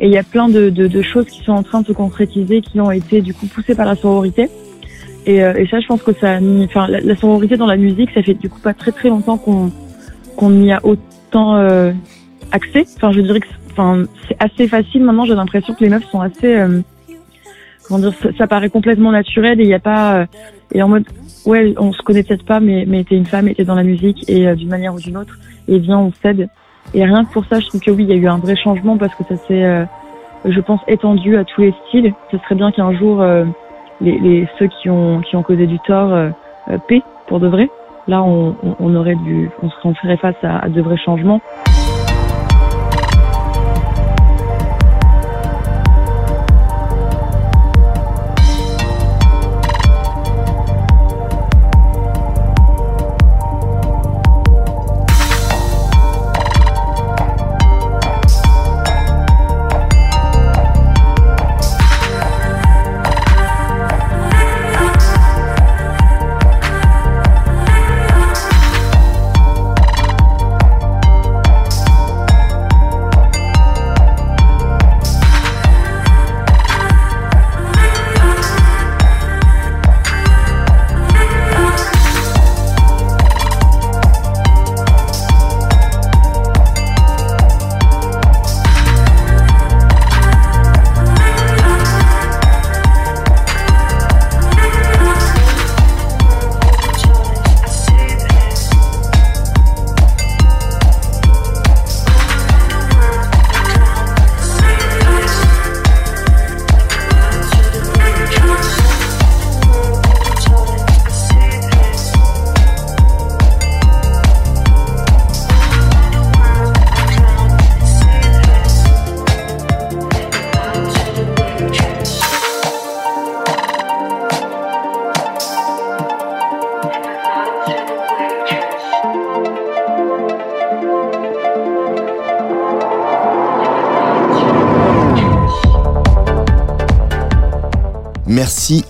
Et 0.00 0.06
il 0.06 0.12
y 0.12 0.18
a 0.18 0.22
plein 0.22 0.48
de, 0.48 0.70
de, 0.70 0.86
de, 0.86 1.02
choses 1.02 1.26
qui 1.26 1.42
sont 1.42 1.52
en 1.52 1.64
train 1.64 1.80
de 1.80 1.88
se 1.88 1.92
concrétiser, 1.92 2.60
qui 2.60 2.80
ont 2.80 2.92
été 2.92 3.20
du 3.20 3.34
coup 3.34 3.46
poussées 3.46 3.74
par 3.74 3.84
la 3.84 3.96
sororité. 3.96 4.48
Et, 5.28 5.44
euh, 5.44 5.52
et, 5.58 5.66
ça, 5.66 5.78
je 5.78 5.86
pense 5.86 6.02
que 6.02 6.14
ça 6.14 6.38
enfin, 6.64 6.88
la, 6.88 7.00
la, 7.00 7.14
sororité 7.14 7.58
dans 7.58 7.66
la 7.66 7.76
musique, 7.76 8.10
ça 8.14 8.22
fait 8.22 8.32
du 8.32 8.48
coup 8.48 8.60
pas 8.60 8.72
très 8.72 8.92
très 8.92 9.10
longtemps 9.10 9.36
qu'on 9.36 9.70
qu'on 10.36 10.62
y 10.62 10.72
a 10.72 10.80
autant 10.82 11.56
euh, 11.56 11.92
accès. 12.50 12.86
Enfin, 12.96 13.12
je 13.12 13.20
dirais 13.20 13.40
que, 13.40 13.46
enfin, 13.72 14.04
c'est 14.26 14.42
assez 14.42 14.66
facile 14.66 15.04
maintenant. 15.04 15.26
J'ai 15.26 15.34
l'impression 15.34 15.74
que 15.74 15.84
les 15.84 15.90
meufs 15.90 16.08
sont 16.10 16.22
assez, 16.22 16.56
euh, 16.56 16.80
comment 17.86 18.00
dire, 18.00 18.14
ça, 18.38 18.46
paraît 18.46 18.70
complètement 18.70 19.12
naturel 19.12 19.60
et 19.60 19.64
il 19.64 19.66
n'y 19.66 19.74
a 19.74 19.80
pas, 19.80 20.24
et 20.72 20.82
en 20.82 20.88
mode, 20.88 21.04
ouais, 21.44 21.74
on 21.76 21.92
se 21.92 22.00
connaît 22.00 22.22
peut-être 22.22 22.46
pas, 22.46 22.60
mais 22.60 22.86
mais 22.88 23.04
t'es 23.04 23.16
une 23.16 23.26
femme 23.26 23.52
t'es 23.52 23.64
dans 23.64 23.74
la 23.74 23.84
musique 23.84 24.30
et 24.30 24.50
d'une 24.54 24.70
manière 24.70 24.94
ou 24.94 24.98
d'une 24.98 25.18
autre, 25.18 25.38
et 25.68 25.78
bien 25.78 25.98
on 25.98 26.10
s'aide. 26.22 26.48
Et 26.94 27.04
rien 27.04 27.26
que 27.26 27.32
pour 27.34 27.44
ça, 27.44 27.60
je 27.60 27.66
trouve 27.66 27.82
que 27.82 27.90
oui, 27.90 28.04
il 28.04 28.08
y 28.08 28.14
a 28.14 28.16
eu 28.16 28.28
un 28.28 28.38
vrai 28.38 28.56
changement 28.56 28.96
parce 28.96 29.14
que 29.14 29.24
ça 29.28 29.36
s'est, 29.46 29.86
je 30.46 30.60
pense, 30.60 30.80
étendu 30.88 31.36
à 31.36 31.44
tous 31.44 31.60
les 31.60 31.74
styles. 31.86 32.14
Ce 32.30 32.38
serait 32.38 32.54
bien 32.54 32.72
qu'un 32.72 32.96
jour 32.96 33.22
les, 34.00 34.18
les, 34.18 34.48
ceux 34.58 34.68
qui 34.68 34.90
ont, 34.90 35.20
qui 35.20 35.36
ont 35.36 35.42
causé 35.42 35.66
du 35.66 35.78
tort 35.80 36.12
euh, 36.12 36.30
euh 36.70 36.78
paient 36.88 37.02
pour 37.26 37.40
de 37.40 37.48
vrai. 37.48 37.68
Là, 38.06 38.22
on, 38.22 38.56
on, 38.78 38.94
aurait 38.94 39.16
dû, 39.16 39.50
on 39.62 39.94
ferait 39.94 40.16
face 40.16 40.42
à, 40.42 40.60
à 40.60 40.68
de 40.68 40.80
vrais 40.80 40.96
changements. 40.96 41.42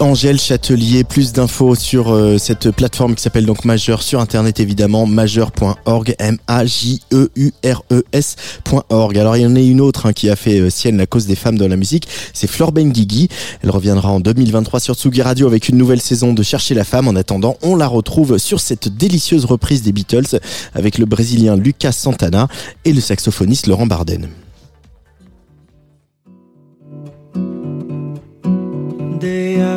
Angèle 0.09 0.41
Châtelier. 0.41 1.05
Plus 1.05 1.35
d'infos 1.35 1.75
sur 1.75 2.15
euh, 2.15 2.39
cette 2.39 2.71
plateforme 2.71 3.15
qui 3.15 3.23
s'appelle 3.23 3.45
donc 3.45 3.67
Majeur 3.67 4.03
sur 4.03 4.21
internet 4.21 4.59
évidemment, 4.59 5.05
majeur.org, 5.05 6.15
M-A-J-E-U-R-E-S.org. 6.19 6.99
Alors 9.19 9.37
il 9.37 9.43
y 9.43 9.47
en 9.47 9.55
a 9.55 9.61
une 9.61 9.83
autre 9.83 10.07
hein, 10.07 10.15
qui 10.15 10.31
a 10.31 10.37
fait 10.37 10.61
euh, 10.61 10.71
sienne 10.71 10.97
la 10.97 11.05
cause 11.05 11.27
des 11.27 11.35
femmes 11.35 11.59
dans 11.59 11.69
la 11.69 11.77
musique, 11.77 12.09
c'est 12.33 12.47
Flore 12.47 12.73
Benguigui. 12.73 13.29
Elle 13.63 13.71
reviendra 13.71 14.11
en 14.11 14.21
2023 14.21 14.81
sur 14.81 14.95
Tsugi 14.95 15.21
Radio 15.21 15.47
avec 15.47 15.69
une 15.69 15.77
nouvelle 15.77 16.01
saison 16.01 16.33
de 16.33 16.43
Chercher 16.43 16.75
la 16.75 16.85
femme. 16.85 17.07
En 17.07 17.15
attendant, 17.15 17.59
on 17.61 17.77
la 17.77 17.87
retrouve 17.87 18.39
sur 18.39 18.61
cette 18.61 18.89
délicieuse 18.89 19.45
reprise 19.45 19.83
des 19.83 19.93
Beatles 19.93 20.41
avec 20.75 20.97
le 20.97 21.05
Brésilien 21.05 21.55
Lucas 21.55 21.93
Santana 21.93 22.49
et 22.87 22.95
le 22.95 23.03
saxophoniste 23.03 23.67
Laurent 23.67 23.87
Barden. 23.87 24.29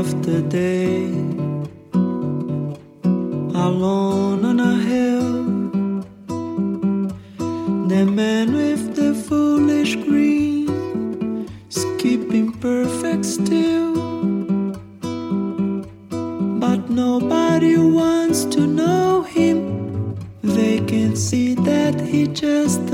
after 0.02 0.42
day. 0.42 1.06
Alone 3.68 4.44
on 4.52 4.60
a 4.60 4.76
hill, 4.90 5.32
the 7.92 8.04
man 8.20 8.48
with 8.62 8.96
the 8.96 9.14
foolish 9.14 9.94
grin, 10.06 11.48
skipping 11.70 12.52
perfect 12.68 13.26
still. 13.26 13.94
But 16.64 16.82
nobody 16.90 17.78
wants 17.78 18.46
to 18.56 18.62
know 18.66 19.22
him, 19.22 19.60
they 20.42 20.80
can 20.80 21.16
see 21.16 21.54
that 21.54 22.02
he 22.02 22.26
just 22.26 22.91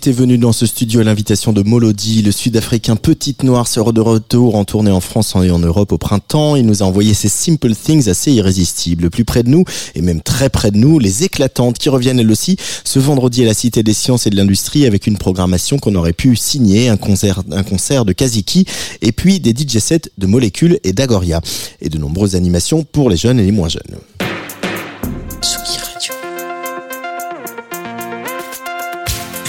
était 0.00 0.12
venu 0.12 0.38
dans 0.38 0.52
ce 0.52 0.64
studio 0.64 1.00
à 1.00 1.04
l'invitation 1.04 1.52
de 1.52 1.60
Molody, 1.60 2.22
le 2.22 2.32
sud-africain 2.32 2.96
Petite 2.96 3.42
Noire 3.42 3.68
sera 3.68 3.92
de 3.92 4.00
retour 4.00 4.54
en 4.54 4.64
tournée 4.64 4.90
en 4.90 5.00
France 5.00 5.34
et 5.44 5.50
en 5.50 5.58
Europe 5.58 5.92
au 5.92 5.98
printemps. 5.98 6.56
Il 6.56 6.64
nous 6.64 6.82
a 6.82 6.86
envoyé 6.86 7.12
ces 7.12 7.28
Simple 7.28 7.74
Things 7.74 8.08
assez 8.08 8.32
irrésistibles. 8.32 9.10
Plus 9.10 9.26
près 9.26 9.42
de 9.42 9.50
nous, 9.50 9.66
et 9.94 10.00
même 10.00 10.22
très 10.22 10.48
près 10.48 10.70
de 10.70 10.78
nous, 10.78 10.98
les 10.98 11.24
éclatantes 11.24 11.76
qui 11.76 11.90
reviennent 11.90 12.18
elles 12.18 12.30
aussi 12.30 12.56
ce 12.82 12.98
vendredi 12.98 13.42
à 13.42 13.44
la 13.44 13.52
Cité 13.52 13.82
des 13.82 13.92
Sciences 13.92 14.26
et 14.26 14.30
de 14.30 14.36
l'Industrie 14.36 14.86
avec 14.86 15.06
une 15.06 15.18
programmation 15.18 15.78
qu'on 15.78 15.94
aurait 15.96 16.14
pu 16.14 16.34
signer, 16.34 16.88
un 16.88 16.96
concert, 16.96 17.42
un 17.52 17.62
concert 17.62 18.06
de 18.06 18.14
Kaziki 18.14 18.64
et 19.02 19.12
puis 19.12 19.38
des 19.38 19.50
DJ 19.50 19.80
sets 19.80 20.08
de 20.16 20.26
Molécules 20.26 20.80
et 20.82 20.94
d'Agoria 20.94 21.42
et 21.82 21.90
de 21.90 21.98
nombreuses 21.98 22.36
animations 22.36 22.84
pour 22.84 23.10
les 23.10 23.18
jeunes 23.18 23.38
et 23.38 23.44
les 23.44 23.52
moins 23.52 23.68
jeunes. 23.68 23.98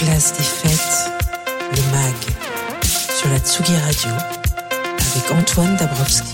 Place 0.01 0.33
des 0.33 0.43
fêtes, 0.43 1.11
le 1.71 1.81
MAG, 1.91 2.15
sur 2.83 3.29
la 3.29 3.37
Tsugi 3.37 3.75
Radio, 3.77 4.09
avec 4.09 5.31
Antoine 5.31 5.75
Dabrowski. 5.77 6.33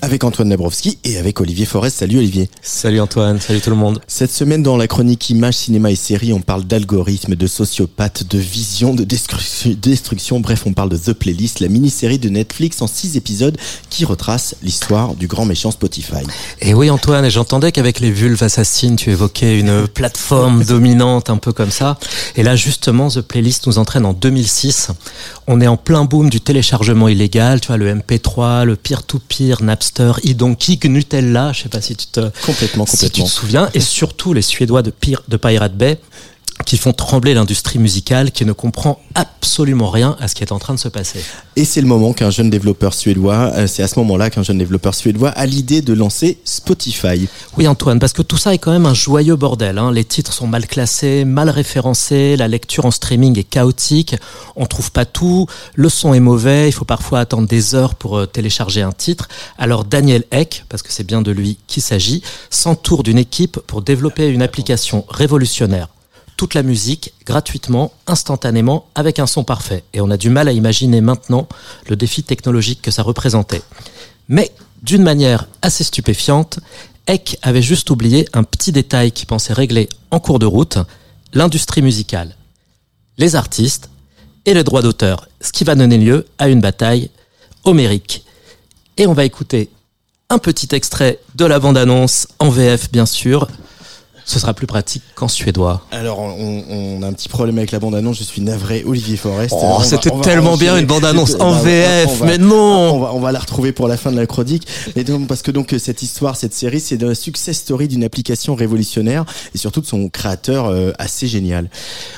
Avec 0.00 0.22
Antoine 0.22 0.48
Dabrowski 0.48 0.98
et 1.02 1.18
avec 1.18 1.40
Olivier 1.40 1.66
Forest. 1.66 1.98
Salut 1.98 2.18
Olivier. 2.18 2.48
Salut 2.62 3.00
Antoine, 3.00 3.40
salut 3.40 3.60
tout 3.60 3.70
le 3.70 3.76
monde. 3.76 4.00
Cette 4.06 4.30
semaine, 4.30 4.62
dans 4.62 4.76
la 4.76 4.86
chronique 4.86 5.28
Images, 5.28 5.54
Cinéma 5.54 5.90
et 5.90 5.96
Séries, 5.96 6.32
on 6.32 6.40
parle 6.40 6.62
d'algorithmes, 6.62 7.34
de 7.34 7.46
sociopathes, 7.48 8.22
de 8.28 8.38
vision, 8.38 8.94
de 8.94 9.02
destruction, 9.02 9.76
destruction. 9.82 10.38
Bref, 10.38 10.62
on 10.66 10.72
parle 10.72 10.90
de 10.90 10.96
The 10.96 11.14
Playlist, 11.14 11.58
la 11.58 11.66
mini-série 11.66 12.20
de 12.20 12.28
Netflix 12.28 12.80
en 12.80 12.86
six 12.86 13.16
épisodes 13.16 13.58
qui 13.90 14.04
retrace 14.04 14.54
l'histoire 14.62 15.14
du 15.14 15.26
grand 15.26 15.44
méchant 15.44 15.72
Spotify. 15.72 16.22
Et 16.60 16.74
oui 16.74 16.90
Antoine, 16.90 17.24
et 17.24 17.30
j'entendais 17.30 17.72
qu'avec 17.72 17.98
les 17.98 18.12
vulves 18.12 18.44
assassines, 18.44 18.94
tu 18.94 19.10
évoquais 19.10 19.58
une 19.58 19.88
plateforme 19.88 20.62
dominante 20.64 21.28
un 21.28 21.38
peu 21.38 21.52
comme 21.52 21.72
ça. 21.72 21.98
Et 22.36 22.44
là 22.44 22.54
justement, 22.54 23.08
The 23.08 23.20
Playlist 23.20 23.66
nous 23.66 23.78
entraîne 23.78 24.06
en 24.06 24.12
2006. 24.12 24.90
On 25.48 25.60
est 25.60 25.66
en 25.66 25.76
plein 25.76 26.04
boom 26.04 26.30
du 26.30 26.40
téléchargement 26.40 27.08
illégal, 27.08 27.60
tu 27.60 27.68
vois, 27.68 27.78
le 27.78 27.92
MP3, 27.92 28.64
le 28.64 28.76
peer-to-peer, 28.76 29.62
Napster, 29.96 30.20
iDonkey, 30.24 30.78
Nutella, 30.88 31.52
je 31.52 31.62
sais 31.62 31.68
pas 31.68 31.80
si 31.80 31.96
tu 31.96 32.06
te, 32.06 32.20
Complètement, 32.44 32.86
si 32.86 32.96
tu 32.96 33.04
complètement. 33.06 33.24
te 33.24 33.30
souviens, 33.30 33.70
et 33.74 33.80
surtout 33.80 34.32
les 34.32 34.42
Suédois 34.42 34.82
de, 34.82 34.90
Pir- 34.90 35.22
de 35.28 35.36
Pirate 35.36 35.76
Bay 35.76 35.98
qui 36.64 36.76
font 36.76 36.92
trembler 36.92 37.34
l'industrie 37.34 37.78
musicale 37.78 38.30
qui 38.30 38.44
ne 38.44 38.52
comprend 38.52 39.00
absolument 39.14 39.90
rien 39.90 40.16
à 40.20 40.28
ce 40.28 40.34
qui 40.34 40.42
est 40.42 40.52
en 40.52 40.58
train 40.58 40.74
de 40.74 40.78
se 40.78 40.88
passer. 40.88 41.20
Et 41.56 41.64
c'est 41.64 41.80
le 41.80 41.86
moment 41.86 42.12
qu'un 42.12 42.30
jeune 42.30 42.50
développeur 42.50 42.94
suédois, 42.94 43.52
euh, 43.54 43.66
c'est 43.66 43.82
à 43.82 43.88
ce 43.88 43.98
moment-là 44.00 44.30
qu'un 44.30 44.42
jeune 44.42 44.58
développeur 44.58 44.94
suédois 44.94 45.30
a 45.30 45.46
l'idée 45.46 45.82
de 45.82 45.92
lancer 45.92 46.38
Spotify. 46.44 47.28
Oui 47.56 47.66
Antoine, 47.66 47.98
parce 47.98 48.12
que 48.12 48.22
tout 48.22 48.36
ça 48.36 48.54
est 48.54 48.58
quand 48.58 48.70
même 48.72 48.86
un 48.86 48.94
joyeux 48.94 49.36
bordel. 49.36 49.78
Hein. 49.78 49.92
Les 49.92 50.04
titres 50.04 50.32
sont 50.32 50.46
mal 50.46 50.66
classés, 50.66 51.24
mal 51.24 51.50
référencés, 51.50 52.36
la 52.36 52.48
lecture 52.48 52.86
en 52.86 52.90
streaming 52.90 53.38
est 53.38 53.44
chaotique, 53.44 54.16
on 54.56 54.66
trouve 54.66 54.92
pas 54.92 55.04
tout, 55.04 55.46
le 55.74 55.88
son 55.88 56.14
est 56.14 56.20
mauvais, 56.20 56.68
il 56.68 56.72
faut 56.72 56.84
parfois 56.84 57.20
attendre 57.20 57.48
des 57.48 57.74
heures 57.74 57.94
pour 57.94 58.18
euh, 58.18 58.26
télécharger 58.26 58.82
un 58.82 58.92
titre. 58.92 59.28
Alors 59.58 59.84
Daniel 59.84 60.24
Eck, 60.30 60.64
parce 60.68 60.82
que 60.82 60.92
c'est 60.92 61.06
bien 61.06 61.22
de 61.22 61.30
lui 61.30 61.58
qu'il 61.66 61.82
s'agit, 61.82 62.22
s'entoure 62.50 63.02
d'une 63.02 63.18
équipe 63.18 63.58
pour 63.66 63.82
développer 63.82 64.28
une 64.28 64.42
application 64.42 65.04
révolutionnaire. 65.08 65.88
Toute 66.38 66.54
la 66.54 66.62
musique, 66.62 67.12
gratuitement, 67.26 67.92
instantanément, 68.06 68.86
avec 68.94 69.18
un 69.18 69.26
son 69.26 69.42
parfait. 69.42 69.82
Et 69.92 70.00
on 70.00 70.08
a 70.08 70.16
du 70.16 70.30
mal 70.30 70.46
à 70.46 70.52
imaginer 70.52 71.00
maintenant 71.00 71.48
le 71.88 71.96
défi 71.96 72.22
technologique 72.22 72.80
que 72.80 72.92
ça 72.92 73.02
représentait. 73.02 73.62
Mais 74.28 74.52
d'une 74.80 75.02
manière 75.02 75.48
assez 75.62 75.82
stupéfiante, 75.82 76.60
Eck 77.08 77.38
avait 77.42 77.60
juste 77.60 77.90
oublié 77.90 78.28
un 78.34 78.44
petit 78.44 78.70
détail 78.70 79.10
qu'il 79.10 79.26
pensait 79.26 79.52
régler 79.52 79.88
en 80.12 80.20
cours 80.20 80.38
de 80.38 80.46
route, 80.46 80.78
l'industrie 81.32 81.82
musicale, 81.82 82.36
les 83.16 83.34
artistes 83.34 83.90
et 84.46 84.54
le 84.54 84.62
droit 84.62 84.82
d'auteur, 84.82 85.28
ce 85.40 85.50
qui 85.50 85.64
va 85.64 85.74
donner 85.74 85.98
lieu 85.98 86.24
à 86.38 86.48
une 86.48 86.60
bataille 86.60 87.10
homérique. 87.64 88.24
Et 88.96 89.08
on 89.08 89.12
va 89.12 89.24
écouter 89.24 89.70
un 90.30 90.38
petit 90.38 90.68
extrait 90.70 91.18
de 91.34 91.46
la 91.46 91.58
bande-annonce 91.58 92.28
en 92.38 92.48
VF 92.48 92.92
bien 92.92 93.06
sûr. 93.06 93.48
Ce 94.30 94.38
sera 94.38 94.52
plus 94.52 94.66
pratique 94.66 95.02
qu'en 95.14 95.26
suédois. 95.26 95.80
Alors, 95.90 96.18
on, 96.18 96.62
on 96.68 97.02
a 97.02 97.06
un 97.06 97.12
petit 97.14 97.30
problème 97.30 97.56
avec 97.56 97.72
la 97.72 97.78
bande-annonce. 97.78 98.18
Je 98.18 98.24
suis 98.24 98.42
navré, 98.42 98.84
Olivier 98.86 99.16
Forest. 99.16 99.54
Oh, 99.58 99.78
c'était 99.82 100.10
tellement 100.20 100.58
bien 100.58 100.76
une 100.76 100.84
bande-annonce 100.84 101.34
en 101.40 101.52
bah, 101.52 101.62
VF, 101.62 102.18
va- 102.18 102.26
mais 102.26 102.36
non 102.36 102.92
on 102.94 103.00
va, 103.00 103.14
on 103.14 103.20
va 103.20 103.32
la 103.32 103.38
retrouver 103.38 103.72
pour 103.72 103.88
la 103.88 103.96
fin 103.96 104.12
de 104.12 104.16
la 104.18 104.26
chronique. 104.26 104.66
Mais 104.94 105.02
donc, 105.02 105.26
parce 105.28 105.40
que 105.40 105.50
donc 105.50 105.74
cette 105.78 106.02
histoire, 106.02 106.36
cette 106.36 106.52
série, 106.52 106.78
c'est 106.78 107.02
un 107.02 107.14
success 107.14 107.56
story 107.56 107.88
d'une 107.88 108.04
application 108.04 108.54
révolutionnaire 108.54 109.24
et 109.54 109.58
surtout 109.58 109.80
de 109.80 109.86
son 109.86 110.10
créateur 110.10 110.66
euh, 110.66 110.92
assez 110.98 111.26
génial. 111.26 111.70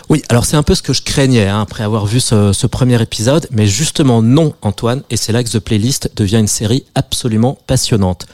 Oui, 0.08 0.22
alors 0.30 0.46
c'est 0.46 0.56
un 0.56 0.64
peu 0.64 0.74
ce 0.74 0.82
que 0.82 0.92
je 0.92 1.02
craignais 1.02 1.46
hein, 1.46 1.60
après 1.62 1.84
avoir 1.84 2.06
vu 2.06 2.18
ce, 2.18 2.52
ce 2.52 2.66
premier 2.66 3.00
épisode, 3.00 3.46
mais 3.52 3.68
justement 3.68 4.20
non, 4.20 4.52
Antoine, 4.62 5.02
et 5.10 5.16
c'est 5.16 5.30
là 5.30 5.44
que 5.44 5.48
The 5.48 5.60
Playlist 5.60 6.10
devient 6.16 6.38
une 6.38 6.48
série 6.48 6.82
absolument 6.96 7.56
passionnante. 7.68 8.26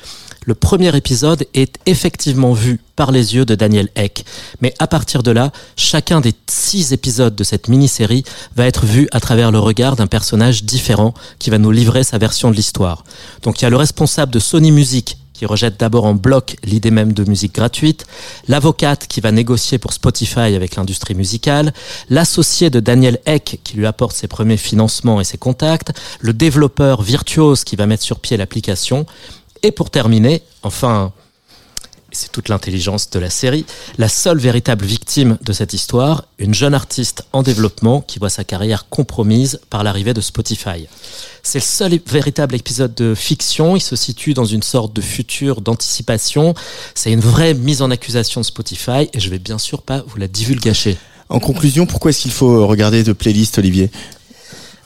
Le 0.46 0.54
premier 0.54 0.96
épisode 0.96 1.44
est 1.54 1.76
effectivement 1.87 2.52
vu 2.52 2.80
par 2.94 3.11
les 3.11 3.35
yeux 3.35 3.44
de 3.44 3.56
Daniel 3.56 3.88
Eck, 3.96 4.24
mais 4.61 4.72
à 4.78 4.87
partir 4.87 5.24
de 5.24 5.32
là, 5.32 5.50
chacun 5.74 6.20
des 6.20 6.35
six 6.48 6.92
épisodes 6.92 7.35
de 7.35 7.42
cette 7.42 7.66
mini-série 7.66 8.22
va 8.54 8.64
être 8.64 8.87
vu 8.87 9.09
à 9.11 9.18
travers 9.18 9.50
le 9.50 9.59
regard 9.59 9.96
d'un 9.96 10.06
personnage 10.06 10.62
différent 10.62 11.14
qui 11.40 11.50
va 11.50 11.59
nous 11.59 11.72
livrer 11.72 12.04
sa 12.04 12.18
version 12.18 12.52
de 12.52 12.54
l'histoire. 12.54 13.02
Donc 13.42 13.61
il 13.61 13.64
y 13.64 13.66
a 13.66 13.70
le 13.70 13.76
responsable 13.76 14.32
de 14.32 14.38
Sony 14.38 14.70
Music 14.70 15.18
qui 15.32 15.46
rejette 15.46 15.78
d'abord 15.78 16.06
en 16.06 16.14
bloc 16.14 16.56
l'idée 16.64 16.90
même 16.90 17.12
de 17.12 17.24
musique 17.24 17.54
gratuite, 17.54 18.06
l'avocate 18.48 19.06
qui 19.06 19.20
va 19.20 19.32
négocier 19.32 19.78
pour 19.78 19.92
Spotify 19.92 20.54
avec 20.54 20.76
l'industrie 20.76 21.14
musicale, 21.14 21.74
l'associé 22.09 22.70
de 22.70 22.80
Daniel 22.80 23.18
Eck 23.26 23.61
qui 23.62 23.76
lui 23.76 23.87
apporte 23.87 24.16
ses 24.16 24.28
premiers 24.28 24.56
financements 24.56 25.20
et 25.20 25.24
ses 25.24 25.38
contacts, 25.38 25.92
le 26.20 26.32
développeur 26.32 27.02
virtuose 27.02 27.64
qui 27.64 27.76
va 27.76 27.87
mettre 27.87 28.02
sur 28.02 28.20
pied 28.20 28.37
l'application, 28.37 29.06
et 29.62 29.73
pour 29.73 29.90
terminer, 29.90 30.42
enfin, 30.62 31.12
c'est 32.12 32.33
toute 32.33 32.49
l'intelligence 32.49 33.11
de 33.11 33.19
la 33.19 33.31
série, 33.31 33.66
la 33.99 34.09
seule 34.09 34.38
véritable 34.38 34.85
victime 34.85 35.38
de 35.42 35.53
cette 35.53 35.73
histoire, 35.73 36.25
une 36.38 36.55
jeune 36.55 36.75
artiste 36.75 37.25
en 37.33 37.42
développement 37.42 38.01
qui 38.01 38.19
voit 38.19 38.31
sa 38.31 38.45
carrière 38.45 38.88
compromise 38.88 39.61
par 39.71 39.85
l'arrivée 39.85 40.14
de 40.14 40.21
Spotify. 40.21 40.87
C'est 41.42 41.59
le 41.59 41.64
seul 41.64 42.01
véritable 42.07 42.55
épisode 42.55 42.95
de 42.95 43.14
fiction, 43.14 43.77
il 43.77 43.81
se 43.81 43.97
situe 43.97 44.35
dans 44.35 44.45
une 44.45 44.62
sorte 44.62 44.92
de 44.92 45.01
futur 45.01 45.61
d'anticipation, 45.61 46.55
c'est 46.95 47.12
une 47.12 47.21
vraie 47.21 47.55
mise 47.55 47.83
en 47.83 47.90
accusation 47.90 48.40
de 48.40 48.47
Spotify 48.47 49.09
et 49.12 49.21
je 49.21 49.29
vais 49.29 49.38
bien 49.38 49.59
sûr 49.59 49.83
pas 49.83 50.03
vous 50.07 50.16
la 50.16 50.29
divulgacher. 50.29 50.97
En 51.29 51.40
conclusion, 51.40 51.87
pourquoi 51.87 52.11
est-ce 52.11 52.23
qu'il 52.23 52.33
faut 52.33 52.66
regarder 52.66 53.03
de 53.03 53.12
playlist, 53.12 53.59
Olivier? 53.59 53.90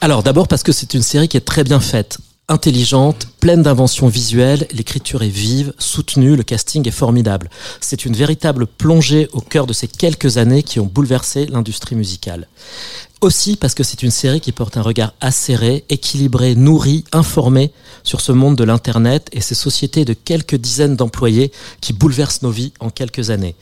Alors 0.01 0.23
d'abord 0.23 0.49
parce 0.49 0.63
que 0.63 0.73
c'est 0.73 0.95
une 0.95 1.03
série 1.03 1.29
qui 1.29 1.37
est 1.37 1.43
très 1.43 1.65
bien 1.65 1.81
faite, 1.81 2.19
intelligente, 2.51 3.29
pleine 3.39 3.63
d'inventions 3.63 4.09
visuelles, 4.09 4.67
l'écriture 4.73 5.23
est 5.23 5.29
vive, 5.29 5.73
soutenue, 5.79 6.37
le 6.37 6.43
casting 6.43 6.87
est 6.87 6.91
formidable. 6.91 7.49
C'est 7.81 8.05
une 8.05 8.15
véritable 8.15 8.67
plongée 8.67 9.29
au 9.33 9.41
cœur 9.41 9.67
de 9.67 9.73
ces 9.73 9.87
quelques 9.87 10.37
années 10.37 10.63
qui 10.63 10.81
ont 10.81 10.87
bouleversé 10.87 11.47
l'industrie 11.47 11.95
musicale. 11.95 12.49
Aussi 13.21 13.57
parce 13.57 13.75
que 13.75 13.83
c'est 13.83 14.03
une 14.03 14.11
série 14.11 14.41
qui 14.41 14.51
porte 14.51 14.79
un 14.79 14.83
regard 14.83 15.13
acéré, 15.21 15.85
équilibré, 15.91 16.55
nourri, 16.55 17.05
informé 17.13 17.71
sur 18.03 18.23
ce 18.23 18.33
monde 18.33 18.57
de 18.57 18.65
l'Internet 18.65 19.29
et 19.33 19.43
ces 19.43 19.55
sociétés 19.55 20.07
de 20.07 20.15
quelques 20.15 20.55
dizaines 20.55 20.97
d'employés 20.97 21.53
qui 21.83 21.93
bouleversent 21.93 22.41
nos 22.41 22.51
vies 22.51 22.73
en 22.81 22.89
quelques 22.89 23.29
années. 23.29 23.57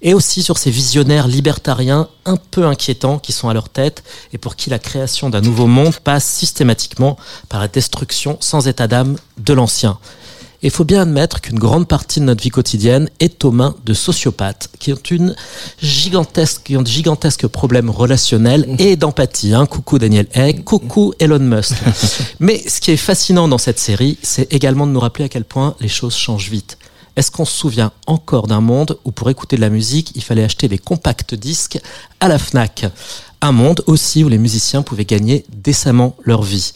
Et 0.00 0.14
aussi 0.14 0.44
sur 0.44 0.58
ces 0.58 0.70
visionnaires 0.70 1.26
libertariens 1.26 2.08
un 2.24 2.36
peu 2.36 2.66
inquiétants 2.66 3.18
qui 3.18 3.32
sont 3.32 3.48
à 3.48 3.54
leur 3.54 3.68
tête 3.68 4.04
et 4.32 4.38
pour 4.38 4.54
qui 4.54 4.70
la 4.70 4.78
création 4.78 5.28
d'un 5.28 5.40
nouveau 5.40 5.66
monde 5.66 5.96
passe 5.96 6.24
systématiquement 6.24 7.16
par 7.48 7.60
la 7.60 7.66
destruction 7.66 8.38
sans 8.40 8.68
état 8.68 8.86
d'âme 8.86 9.16
de 9.38 9.52
l'ancien. 9.52 9.98
Et 10.62 10.66
il 10.66 10.70
faut 10.70 10.84
bien 10.84 11.02
admettre 11.02 11.40
qu'une 11.40 11.58
grande 11.58 11.88
partie 11.88 12.20
de 12.20 12.26
notre 12.26 12.42
vie 12.42 12.50
quotidienne 12.50 13.08
est 13.18 13.46
aux 13.46 13.50
mains 13.50 13.74
de 13.86 13.94
sociopathes 13.94 14.68
qui 14.78 14.92
ont 14.92 15.02
une 15.10 15.34
gigantesque, 15.80 16.62
qui 16.64 16.76
ont 16.76 16.82
de 16.82 16.86
gigantesques 16.86 17.46
problèmes 17.46 17.88
relationnels 17.88 18.66
et 18.78 18.96
d'empathie. 18.96 19.54
Hein. 19.54 19.64
Coucou 19.64 19.98
Daniel 19.98 20.26
Egg, 20.34 20.62
coucou 20.64 21.14
Elon 21.18 21.38
Musk. 21.38 21.76
Mais 22.40 22.62
ce 22.68 22.80
qui 22.80 22.90
est 22.90 22.98
fascinant 22.98 23.48
dans 23.48 23.56
cette 23.56 23.78
série, 23.78 24.18
c'est 24.22 24.52
également 24.52 24.86
de 24.86 24.92
nous 24.92 25.00
rappeler 25.00 25.24
à 25.24 25.28
quel 25.30 25.44
point 25.44 25.76
les 25.80 25.88
choses 25.88 26.14
changent 26.14 26.50
vite. 26.50 26.76
Est-ce 27.16 27.30
qu'on 27.30 27.46
se 27.46 27.56
souvient 27.56 27.92
encore 28.06 28.46
d'un 28.46 28.60
monde 28.60 28.98
où 29.04 29.12
pour 29.12 29.30
écouter 29.30 29.56
de 29.56 29.60
la 29.62 29.70
musique, 29.70 30.12
il 30.14 30.22
fallait 30.22 30.44
acheter 30.44 30.68
des 30.68 30.78
compacts 30.78 31.34
disques 31.34 31.78
à 32.20 32.28
la 32.28 32.38
FNAC? 32.38 32.86
Un 33.42 33.52
monde 33.52 33.82
aussi 33.86 34.22
où 34.24 34.28
les 34.28 34.38
musiciens 34.38 34.82
pouvaient 34.82 35.04
gagner 35.04 35.44
décemment 35.50 36.14
leur 36.24 36.42
vie. 36.42 36.72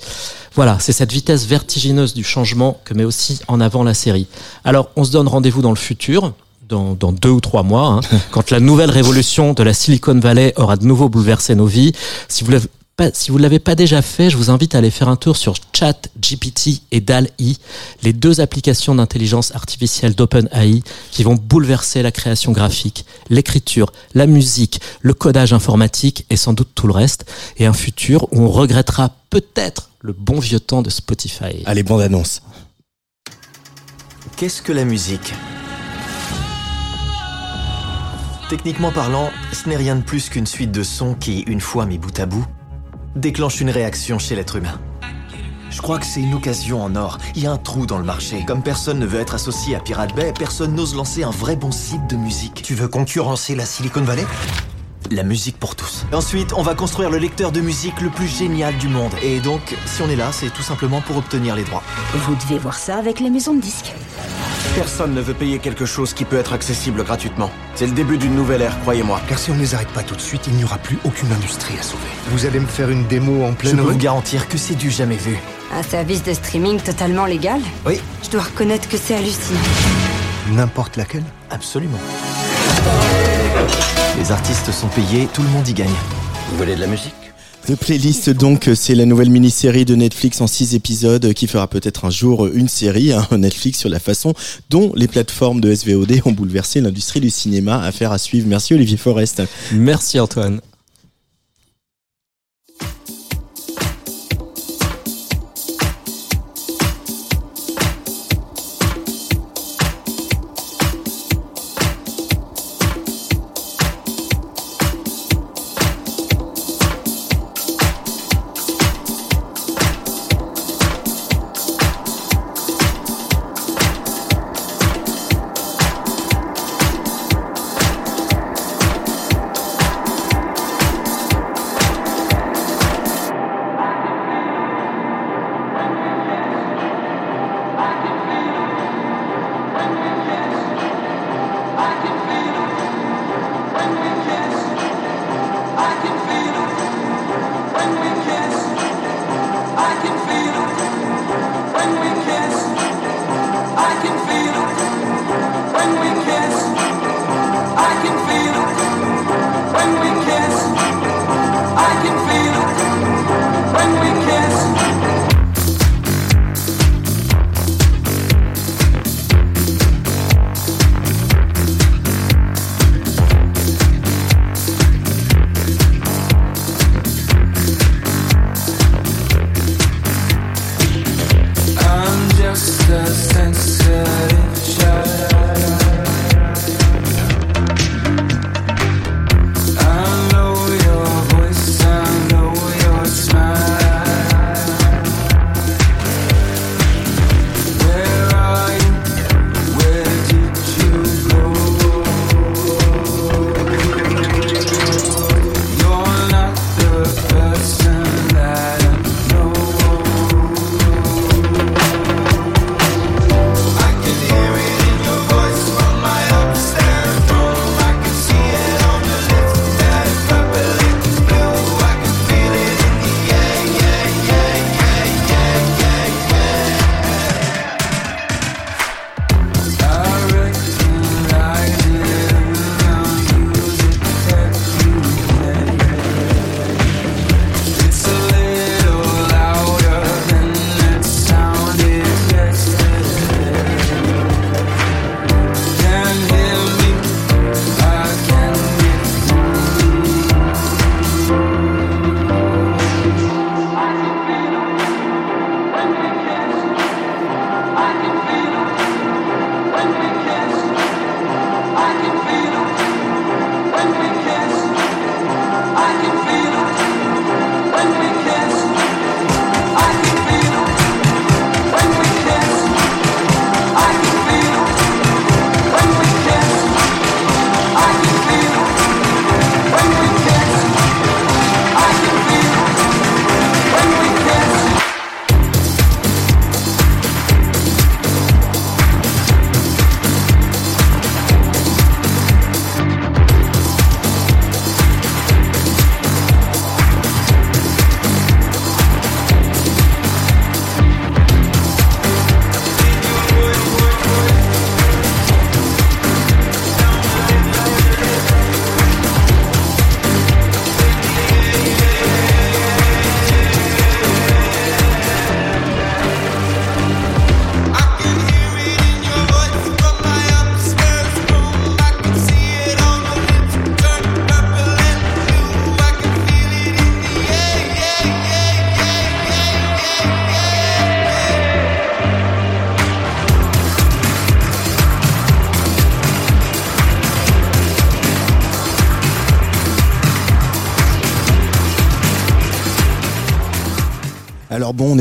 Voilà, 0.54 0.78
c'est 0.80 0.92
cette 0.92 1.12
vitesse 1.12 1.46
vertigineuse 1.46 2.14
du 2.14 2.24
changement 2.24 2.80
que 2.84 2.94
met 2.94 3.04
aussi 3.04 3.40
en 3.48 3.60
avant 3.60 3.82
la 3.82 3.92
série. 3.92 4.26
Alors, 4.64 4.90
on 4.96 5.04
se 5.04 5.10
donne 5.10 5.28
rendez-vous 5.28 5.62
dans 5.62 5.70
le 5.70 5.76
futur, 5.76 6.32
dans, 6.68 6.94
dans 6.94 7.12
deux 7.12 7.30
ou 7.30 7.40
trois 7.40 7.62
mois, 7.62 7.86
hein, 7.86 8.00
quand 8.30 8.50
la 8.50 8.60
nouvelle 8.60 8.90
révolution 8.90 9.52
de 9.52 9.62
la 9.62 9.74
Silicon 9.74 10.18
Valley 10.18 10.54
aura 10.56 10.76
de 10.76 10.86
nouveau 10.86 11.08
bouleversé 11.08 11.54
nos 11.54 11.66
vies. 11.66 11.92
Si 12.28 12.44
vous 12.44 12.52
pas, 12.96 13.10
si 13.12 13.30
vous 13.30 13.38
l'avez 13.38 13.58
pas 13.58 13.74
déjà 13.74 14.02
fait, 14.02 14.30
je 14.30 14.36
vous 14.36 14.50
invite 14.50 14.74
à 14.74 14.78
aller 14.78 14.90
faire 14.90 15.08
un 15.08 15.16
tour 15.16 15.36
sur 15.36 15.54
ChatGPT 15.72 16.82
et 16.92 17.00
DAL-E, 17.00 17.54
les 18.02 18.12
deux 18.12 18.40
applications 18.40 18.94
d'intelligence 18.94 19.54
artificielle 19.54 20.14
d'OpenAI 20.14 20.82
qui 21.10 21.22
vont 21.22 21.34
bouleverser 21.34 22.02
la 22.02 22.12
création 22.12 22.52
graphique, 22.52 23.04
l'écriture, 23.30 23.92
la 24.14 24.26
musique, 24.26 24.80
le 25.00 25.14
codage 25.14 25.52
informatique 25.52 26.26
et 26.30 26.36
sans 26.36 26.52
doute 26.52 26.70
tout 26.74 26.86
le 26.86 26.92
reste, 26.92 27.24
et 27.56 27.66
un 27.66 27.72
futur 27.72 28.28
où 28.32 28.42
on 28.42 28.48
regrettera 28.48 29.10
peut-être 29.30 29.90
le 30.00 30.12
bon 30.12 30.38
vieux 30.38 30.60
temps 30.60 30.82
de 30.82 30.90
Spotify. 30.90 31.62
Allez, 31.66 31.82
bande 31.82 32.02
annonce. 32.02 32.42
Qu'est-ce 34.36 34.62
que 34.62 34.72
la 34.72 34.84
musique? 34.84 35.32
Techniquement 38.50 38.92
parlant, 38.92 39.30
ce 39.52 39.68
n'est 39.68 39.76
rien 39.76 39.96
de 39.96 40.02
plus 40.02 40.28
qu'une 40.28 40.46
suite 40.46 40.70
de 40.70 40.82
sons 40.82 41.14
qui, 41.14 41.40
une 41.40 41.60
fois 41.60 41.86
mis 41.86 41.98
bout 41.98 42.18
à 42.20 42.26
bout, 42.26 42.44
déclenche 43.16 43.60
une 43.60 43.70
réaction 43.70 44.18
chez 44.18 44.34
l'être 44.34 44.56
humain. 44.56 44.80
Je 45.70 45.82
crois 45.82 45.98
que 45.98 46.06
c'est 46.06 46.20
une 46.20 46.34
occasion 46.34 46.82
en 46.82 46.94
or. 46.94 47.18
Il 47.34 47.42
y 47.42 47.46
a 47.46 47.52
un 47.52 47.56
trou 47.56 47.84
dans 47.84 47.98
le 47.98 48.04
marché. 48.04 48.44
Comme 48.46 48.62
personne 48.62 48.98
ne 49.00 49.06
veut 49.06 49.18
être 49.18 49.34
associé 49.34 49.74
à 49.74 49.80
Pirate 49.80 50.14
Bay, 50.14 50.32
personne 50.38 50.74
n'ose 50.74 50.94
lancer 50.94 51.24
un 51.24 51.30
vrai 51.30 51.56
bon 51.56 51.72
site 51.72 52.08
de 52.08 52.16
musique. 52.16 52.62
Tu 52.62 52.74
veux 52.74 52.88
concurrencer 52.88 53.56
la 53.56 53.66
Silicon 53.66 54.02
Valley? 54.02 54.24
La 55.10 55.22
musique 55.22 55.58
pour 55.58 55.76
tous. 55.76 56.06
Ensuite, 56.12 56.52
on 56.56 56.62
va 56.62 56.74
construire 56.74 57.10
le 57.10 57.18
lecteur 57.18 57.52
de 57.52 57.60
musique 57.60 58.00
le 58.00 58.08
plus 58.08 58.26
génial 58.26 58.76
du 58.78 58.88
monde. 58.88 59.12
Et 59.22 59.38
donc, 59.40 59.76
si 59.86 60.02
on 60.02 60.08
est 60.08 60.16
là, 60.16 60.30
c'est 60.32 60.50
tout 60.50 60.62
simplement 60.62 61.00
pour 61.02 61.18
obtenir 61.18 61.54
les 61.54 61.62
droits. 61.64 61.82
Vous 62.14 62.34
devez 62.36 62.58
voir 62.58 62.74
ça 62.78 62.96
avec 62.96 63.20
les 63.20 63.30
maisons 63.30 63.54
de 63.54 63.60
disques. 63.60 63.92
Personne 64.74 65.14
ne 65.14 65.20
veut 65.20 65.34
payer 65.34 65.58
quelque 65.58 65.84
chose 65.84 66.14
qui 66.14 66.24
peut 66.24 66.36
être 66.38 66.52
accessible 66.52 67.04
gratuitement. 67.04 67.50
C'est 67.74 67.86
le 67.86 67.92
début 67.92 68.18
d'une 68.18 68.34
nouvelle 68.34 68.62
ère, 68.62 68.80
croyez-moi. 68.80 69.20
Car 69.28 69.38
si 69.38 69.50
on 69.50 69.54
ne 69.54 69.60
les 69.60 69.74
arrête 69.74 69.88
pas 69.88 70.02
tout 70.02 70.16
de 70.16 70.20
suite, 70.20 70.42
il 70.48 70.54
n'y 70.54 70.64
aura 70.64 70.78
plus 70.78 70.98
aucune 71.04 71.30
industrie 71.32 71.78
à 71.78 71.82
sauver. 71.82 72.02
Vous 72.30 72.46
allez 72.46 72.58
me 72.58 72.66
faire 72.66 72.88
une 72.90 73.06
démo 73.06 73.44
en 73.44 73.50
Je 73.50 73.56
pleine 73.56 73.76
peux 73.76 73.82
vous 73.82 73.98
garantir 73.98 74.48
que 74.48 74.56
c'est 74.58 74.74
du 74.74 74.90
jamais 74.90 75.16
vu. 75.16 75.38
Un 75.72 75.82
service 75.82 76.22
de 76.24 76.32
streaming 76.32 76.80
totalement 76.80 77.26
légal 77.26 77.60
Oui. 77.86 78.00
Je 78.22 78.30
dois 78.30 78.42
reconnaître 78.42 78.88
que 78.88 78.96
c'est 78.96 79.14
hallucinant. 79.14 79.60
N'importe 80.50 80.96
laquelle 80.96 81.24
Absolument. 81.50 81.98
Les 84.18 84.32
artistes 84.32 84.70
sont 84.72 84.88
payés, 84.88 85.28
tout 85.32 85.42
le 85.42 85.48
monde 85.48 85.68
y 85.68 85.74
gagne. 85.74 85.88
Vous 86.50 86.56
voulez 86.56 86.74
de 86.74 86.80
la 86.80 86.86
musique? 86.86 87.12
The 87.66 87.76
Playlist, 87.76 88.28
donc, 88.28 88.68
c'est 88.74 88.94
la 88.94 89.06
nouvelle 89.06 89.30
mini-série 89.30 89.86
de 89.86 89.94
Netflix 89.94 90.40
en 90.42 90.46
six 90.46 90.74
épisodes 90.74 91.32
qui 91.32 91.46
fera 91.46 91.66
peut-être 91.66 92.04
un 92.04 92.10
jour 92.10 92.46
une 92.46 92.68
série, 92.68 93.12
hein, 93.12 93.26
Netflix, 93.38 93.78
sur 93.78 93.88
la 93.88 94.00
façon 94.00 94.34
dont 94.68 94.92
les 94.94 95.08
plateformes 95.08 95.62
de 95.62 95.74
SVOD 95.74 96.20
ont 96.26 96.32
bouleversé 96.32 96.82
l'industrie 96.82 97.20
du 97.20 97.30
cinéma. 97.30 97.80
Affaire 97.82 98.12
à 98.12 98.18
suivre. 98.18 98.46
Merci 98.48 98.74
Olivier 98.74 98.98
Forest. 98.98 99.42
Merci 99.72 100.20
Antoine. 100.20 100.60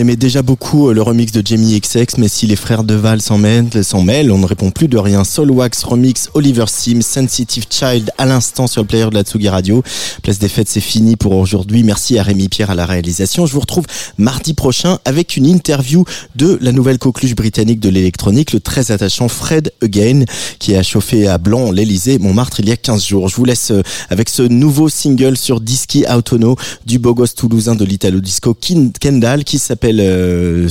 Aimait 0.04 0.18
déjà 0.18 0.42
beaucoup 0.42 0.90
euh, 0.90 0.94
le 0.94 1.02
remix 1.02 1.32
de 1.32 1.42
Jamie 1.46 1.80
XX, 1.80 2.18
mais 2.18 2.28
si 2.28 2.46
les 2.46 2.58
frères 2.58 2.84
Deval 2.84 3.22
s'en 3.22 3.38
mêlent, 3.38 3.86
s'en 3.86 4.02
mêlent, 4.02 4.34
on 4.34 4.38
ne 4.38 4.46
répond 4.46 4.70
plus 4.70 4.90
de 4.90 4.98
rien. 4.98 5.24
Soul 5.24 5.50
Wax 5.50 5.82
remix 5.84 6.30
Oliver 6.34 6.66
Sim, 6.68 7.00
Sensitive 7.02 7.68
Child 7.70 8.12
à 8.18 8.26
l'instant 8.26 8.68
sur 8.68 8.82
le 8.82 8.88
player 8.88 9.10
de 9.10 9.16
la 9.16 9.24
Tsugi 9.24 9.48
Radio. 9.48 9.82
Place 10.22 10.40
des 10.40 10.50
fêtes, 10.50 10.68
c'est 10.68 10.82
fini 10.82 11.16
pour 11.16 11.32
aujourd'hui. 11.38 11.84
Merci 11.84 12.20
à 12.20 12.24
Rémi 12.24 12.50
Pierre 12.50 12.70
à 12.70 12.76
la 12.76 12.86
réalisation. 12.86 13.46
Je 13.46 13.54
vous 13.54 13.62
retrouve 13.62 13.86
mardi 14.18 14.54
prochain 14.54 15.00
avec 15.06 15.38
une 15.38 15.46
interview 15.46 16.04
de 16.36 16.58
la 16.60 16.74
nouvelle 16.74 16.98
coqueluche 16.98 17.36
britannique 17.36 17.80
de 17.80 17.88
l'électronique, 17.88 18.52
le 18.52 18.60
très 18.60 18.92
attachant 18.92 19.30
Fred 19.30 19.72
Again, 19.82 20.26
qui 20.60 20.76
a 20.76 20.84
chauffé 20.84 21.30
à 21.30 21.38
blanc 21.38 21.72
l'Elysée, 21.72 22.20
Montmartre, 22.20 22.60
il 22.60 22.68
y 22.68 22.74
a 22.74 22.78
15 22.78 23.06
jours. 23.06 23.30
Je 23.30 23.38
vous 23.38 23.46
laisse 23.46 23.72
euh, 23.72 23.82
avec 24.10 24.28
ce 24.28 24.42
nouveau 24.42 24.90
single 24.90 25.38
sur 25.38 25.62
Disky 25.62 26.04
Autono 26.14 26.58
du 26.86 27.00
beau 27.00 27.14
gosse 27.14 27.36
toulousain 27.36 27.76
de 27.76 27.86
l'Italo 27.86 28.20
Disco 28.20 28.54
Kendall 29.00 29.46
qui 29.46 29.60
s'appelle 29.60 29.93
euh, 30.00 30.70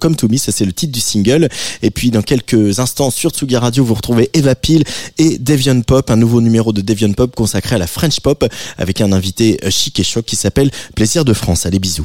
Come 0.00 0.16
to 0.16 0.28
Me, 0.28 0.36
ça 0.36 0.52
c'est 0.52 0.64
le 0.64 0.72
titre 0.72 0.92
du 0.92 1.00
single. 1.00 1.48
Et 1.82 1.90
puis 1.90 2.10
dans 2.10 2.22
quelques 2.22 2.78
instants 2.78 3.10
sur 3.10 3.30
Tsugi 3.30 3.56
Radio, 3.56 3.84
vous 3.84 3.94
retrouvez 3.94 4.30
Eva 4.34 4.54
Peel 4.54 4.84
et 5.18 5.38
Deviant 5.38 5.80
Pop, 5.82 6.10
un 6.10 6.16
nouveau 6.16 6.40
numéro 6.40 6.72
de 6.72 6.80
Deviant 6.80 7.12
Pop 7.12 7.34
consacré 7.34 7.76
à 7.76 7.78
la 7.78 7.86
French 7.86 8.20
Pop 8.20 8.44
avec 8.78 9.00
un 9.00 9.12
invité 9.12 9.58
euh, 9.64 9.70
chic 9.70 9.98
et 10.00 10.04
choc 10.04 10.24
qui 10.24 10.36
s'appelle 10.36 10.70
Plaisir 10.94 11.24
de 11.24 11.32
France. 11.32 11.66
Allez 11.66 11.78
bisous. 11.78 12.04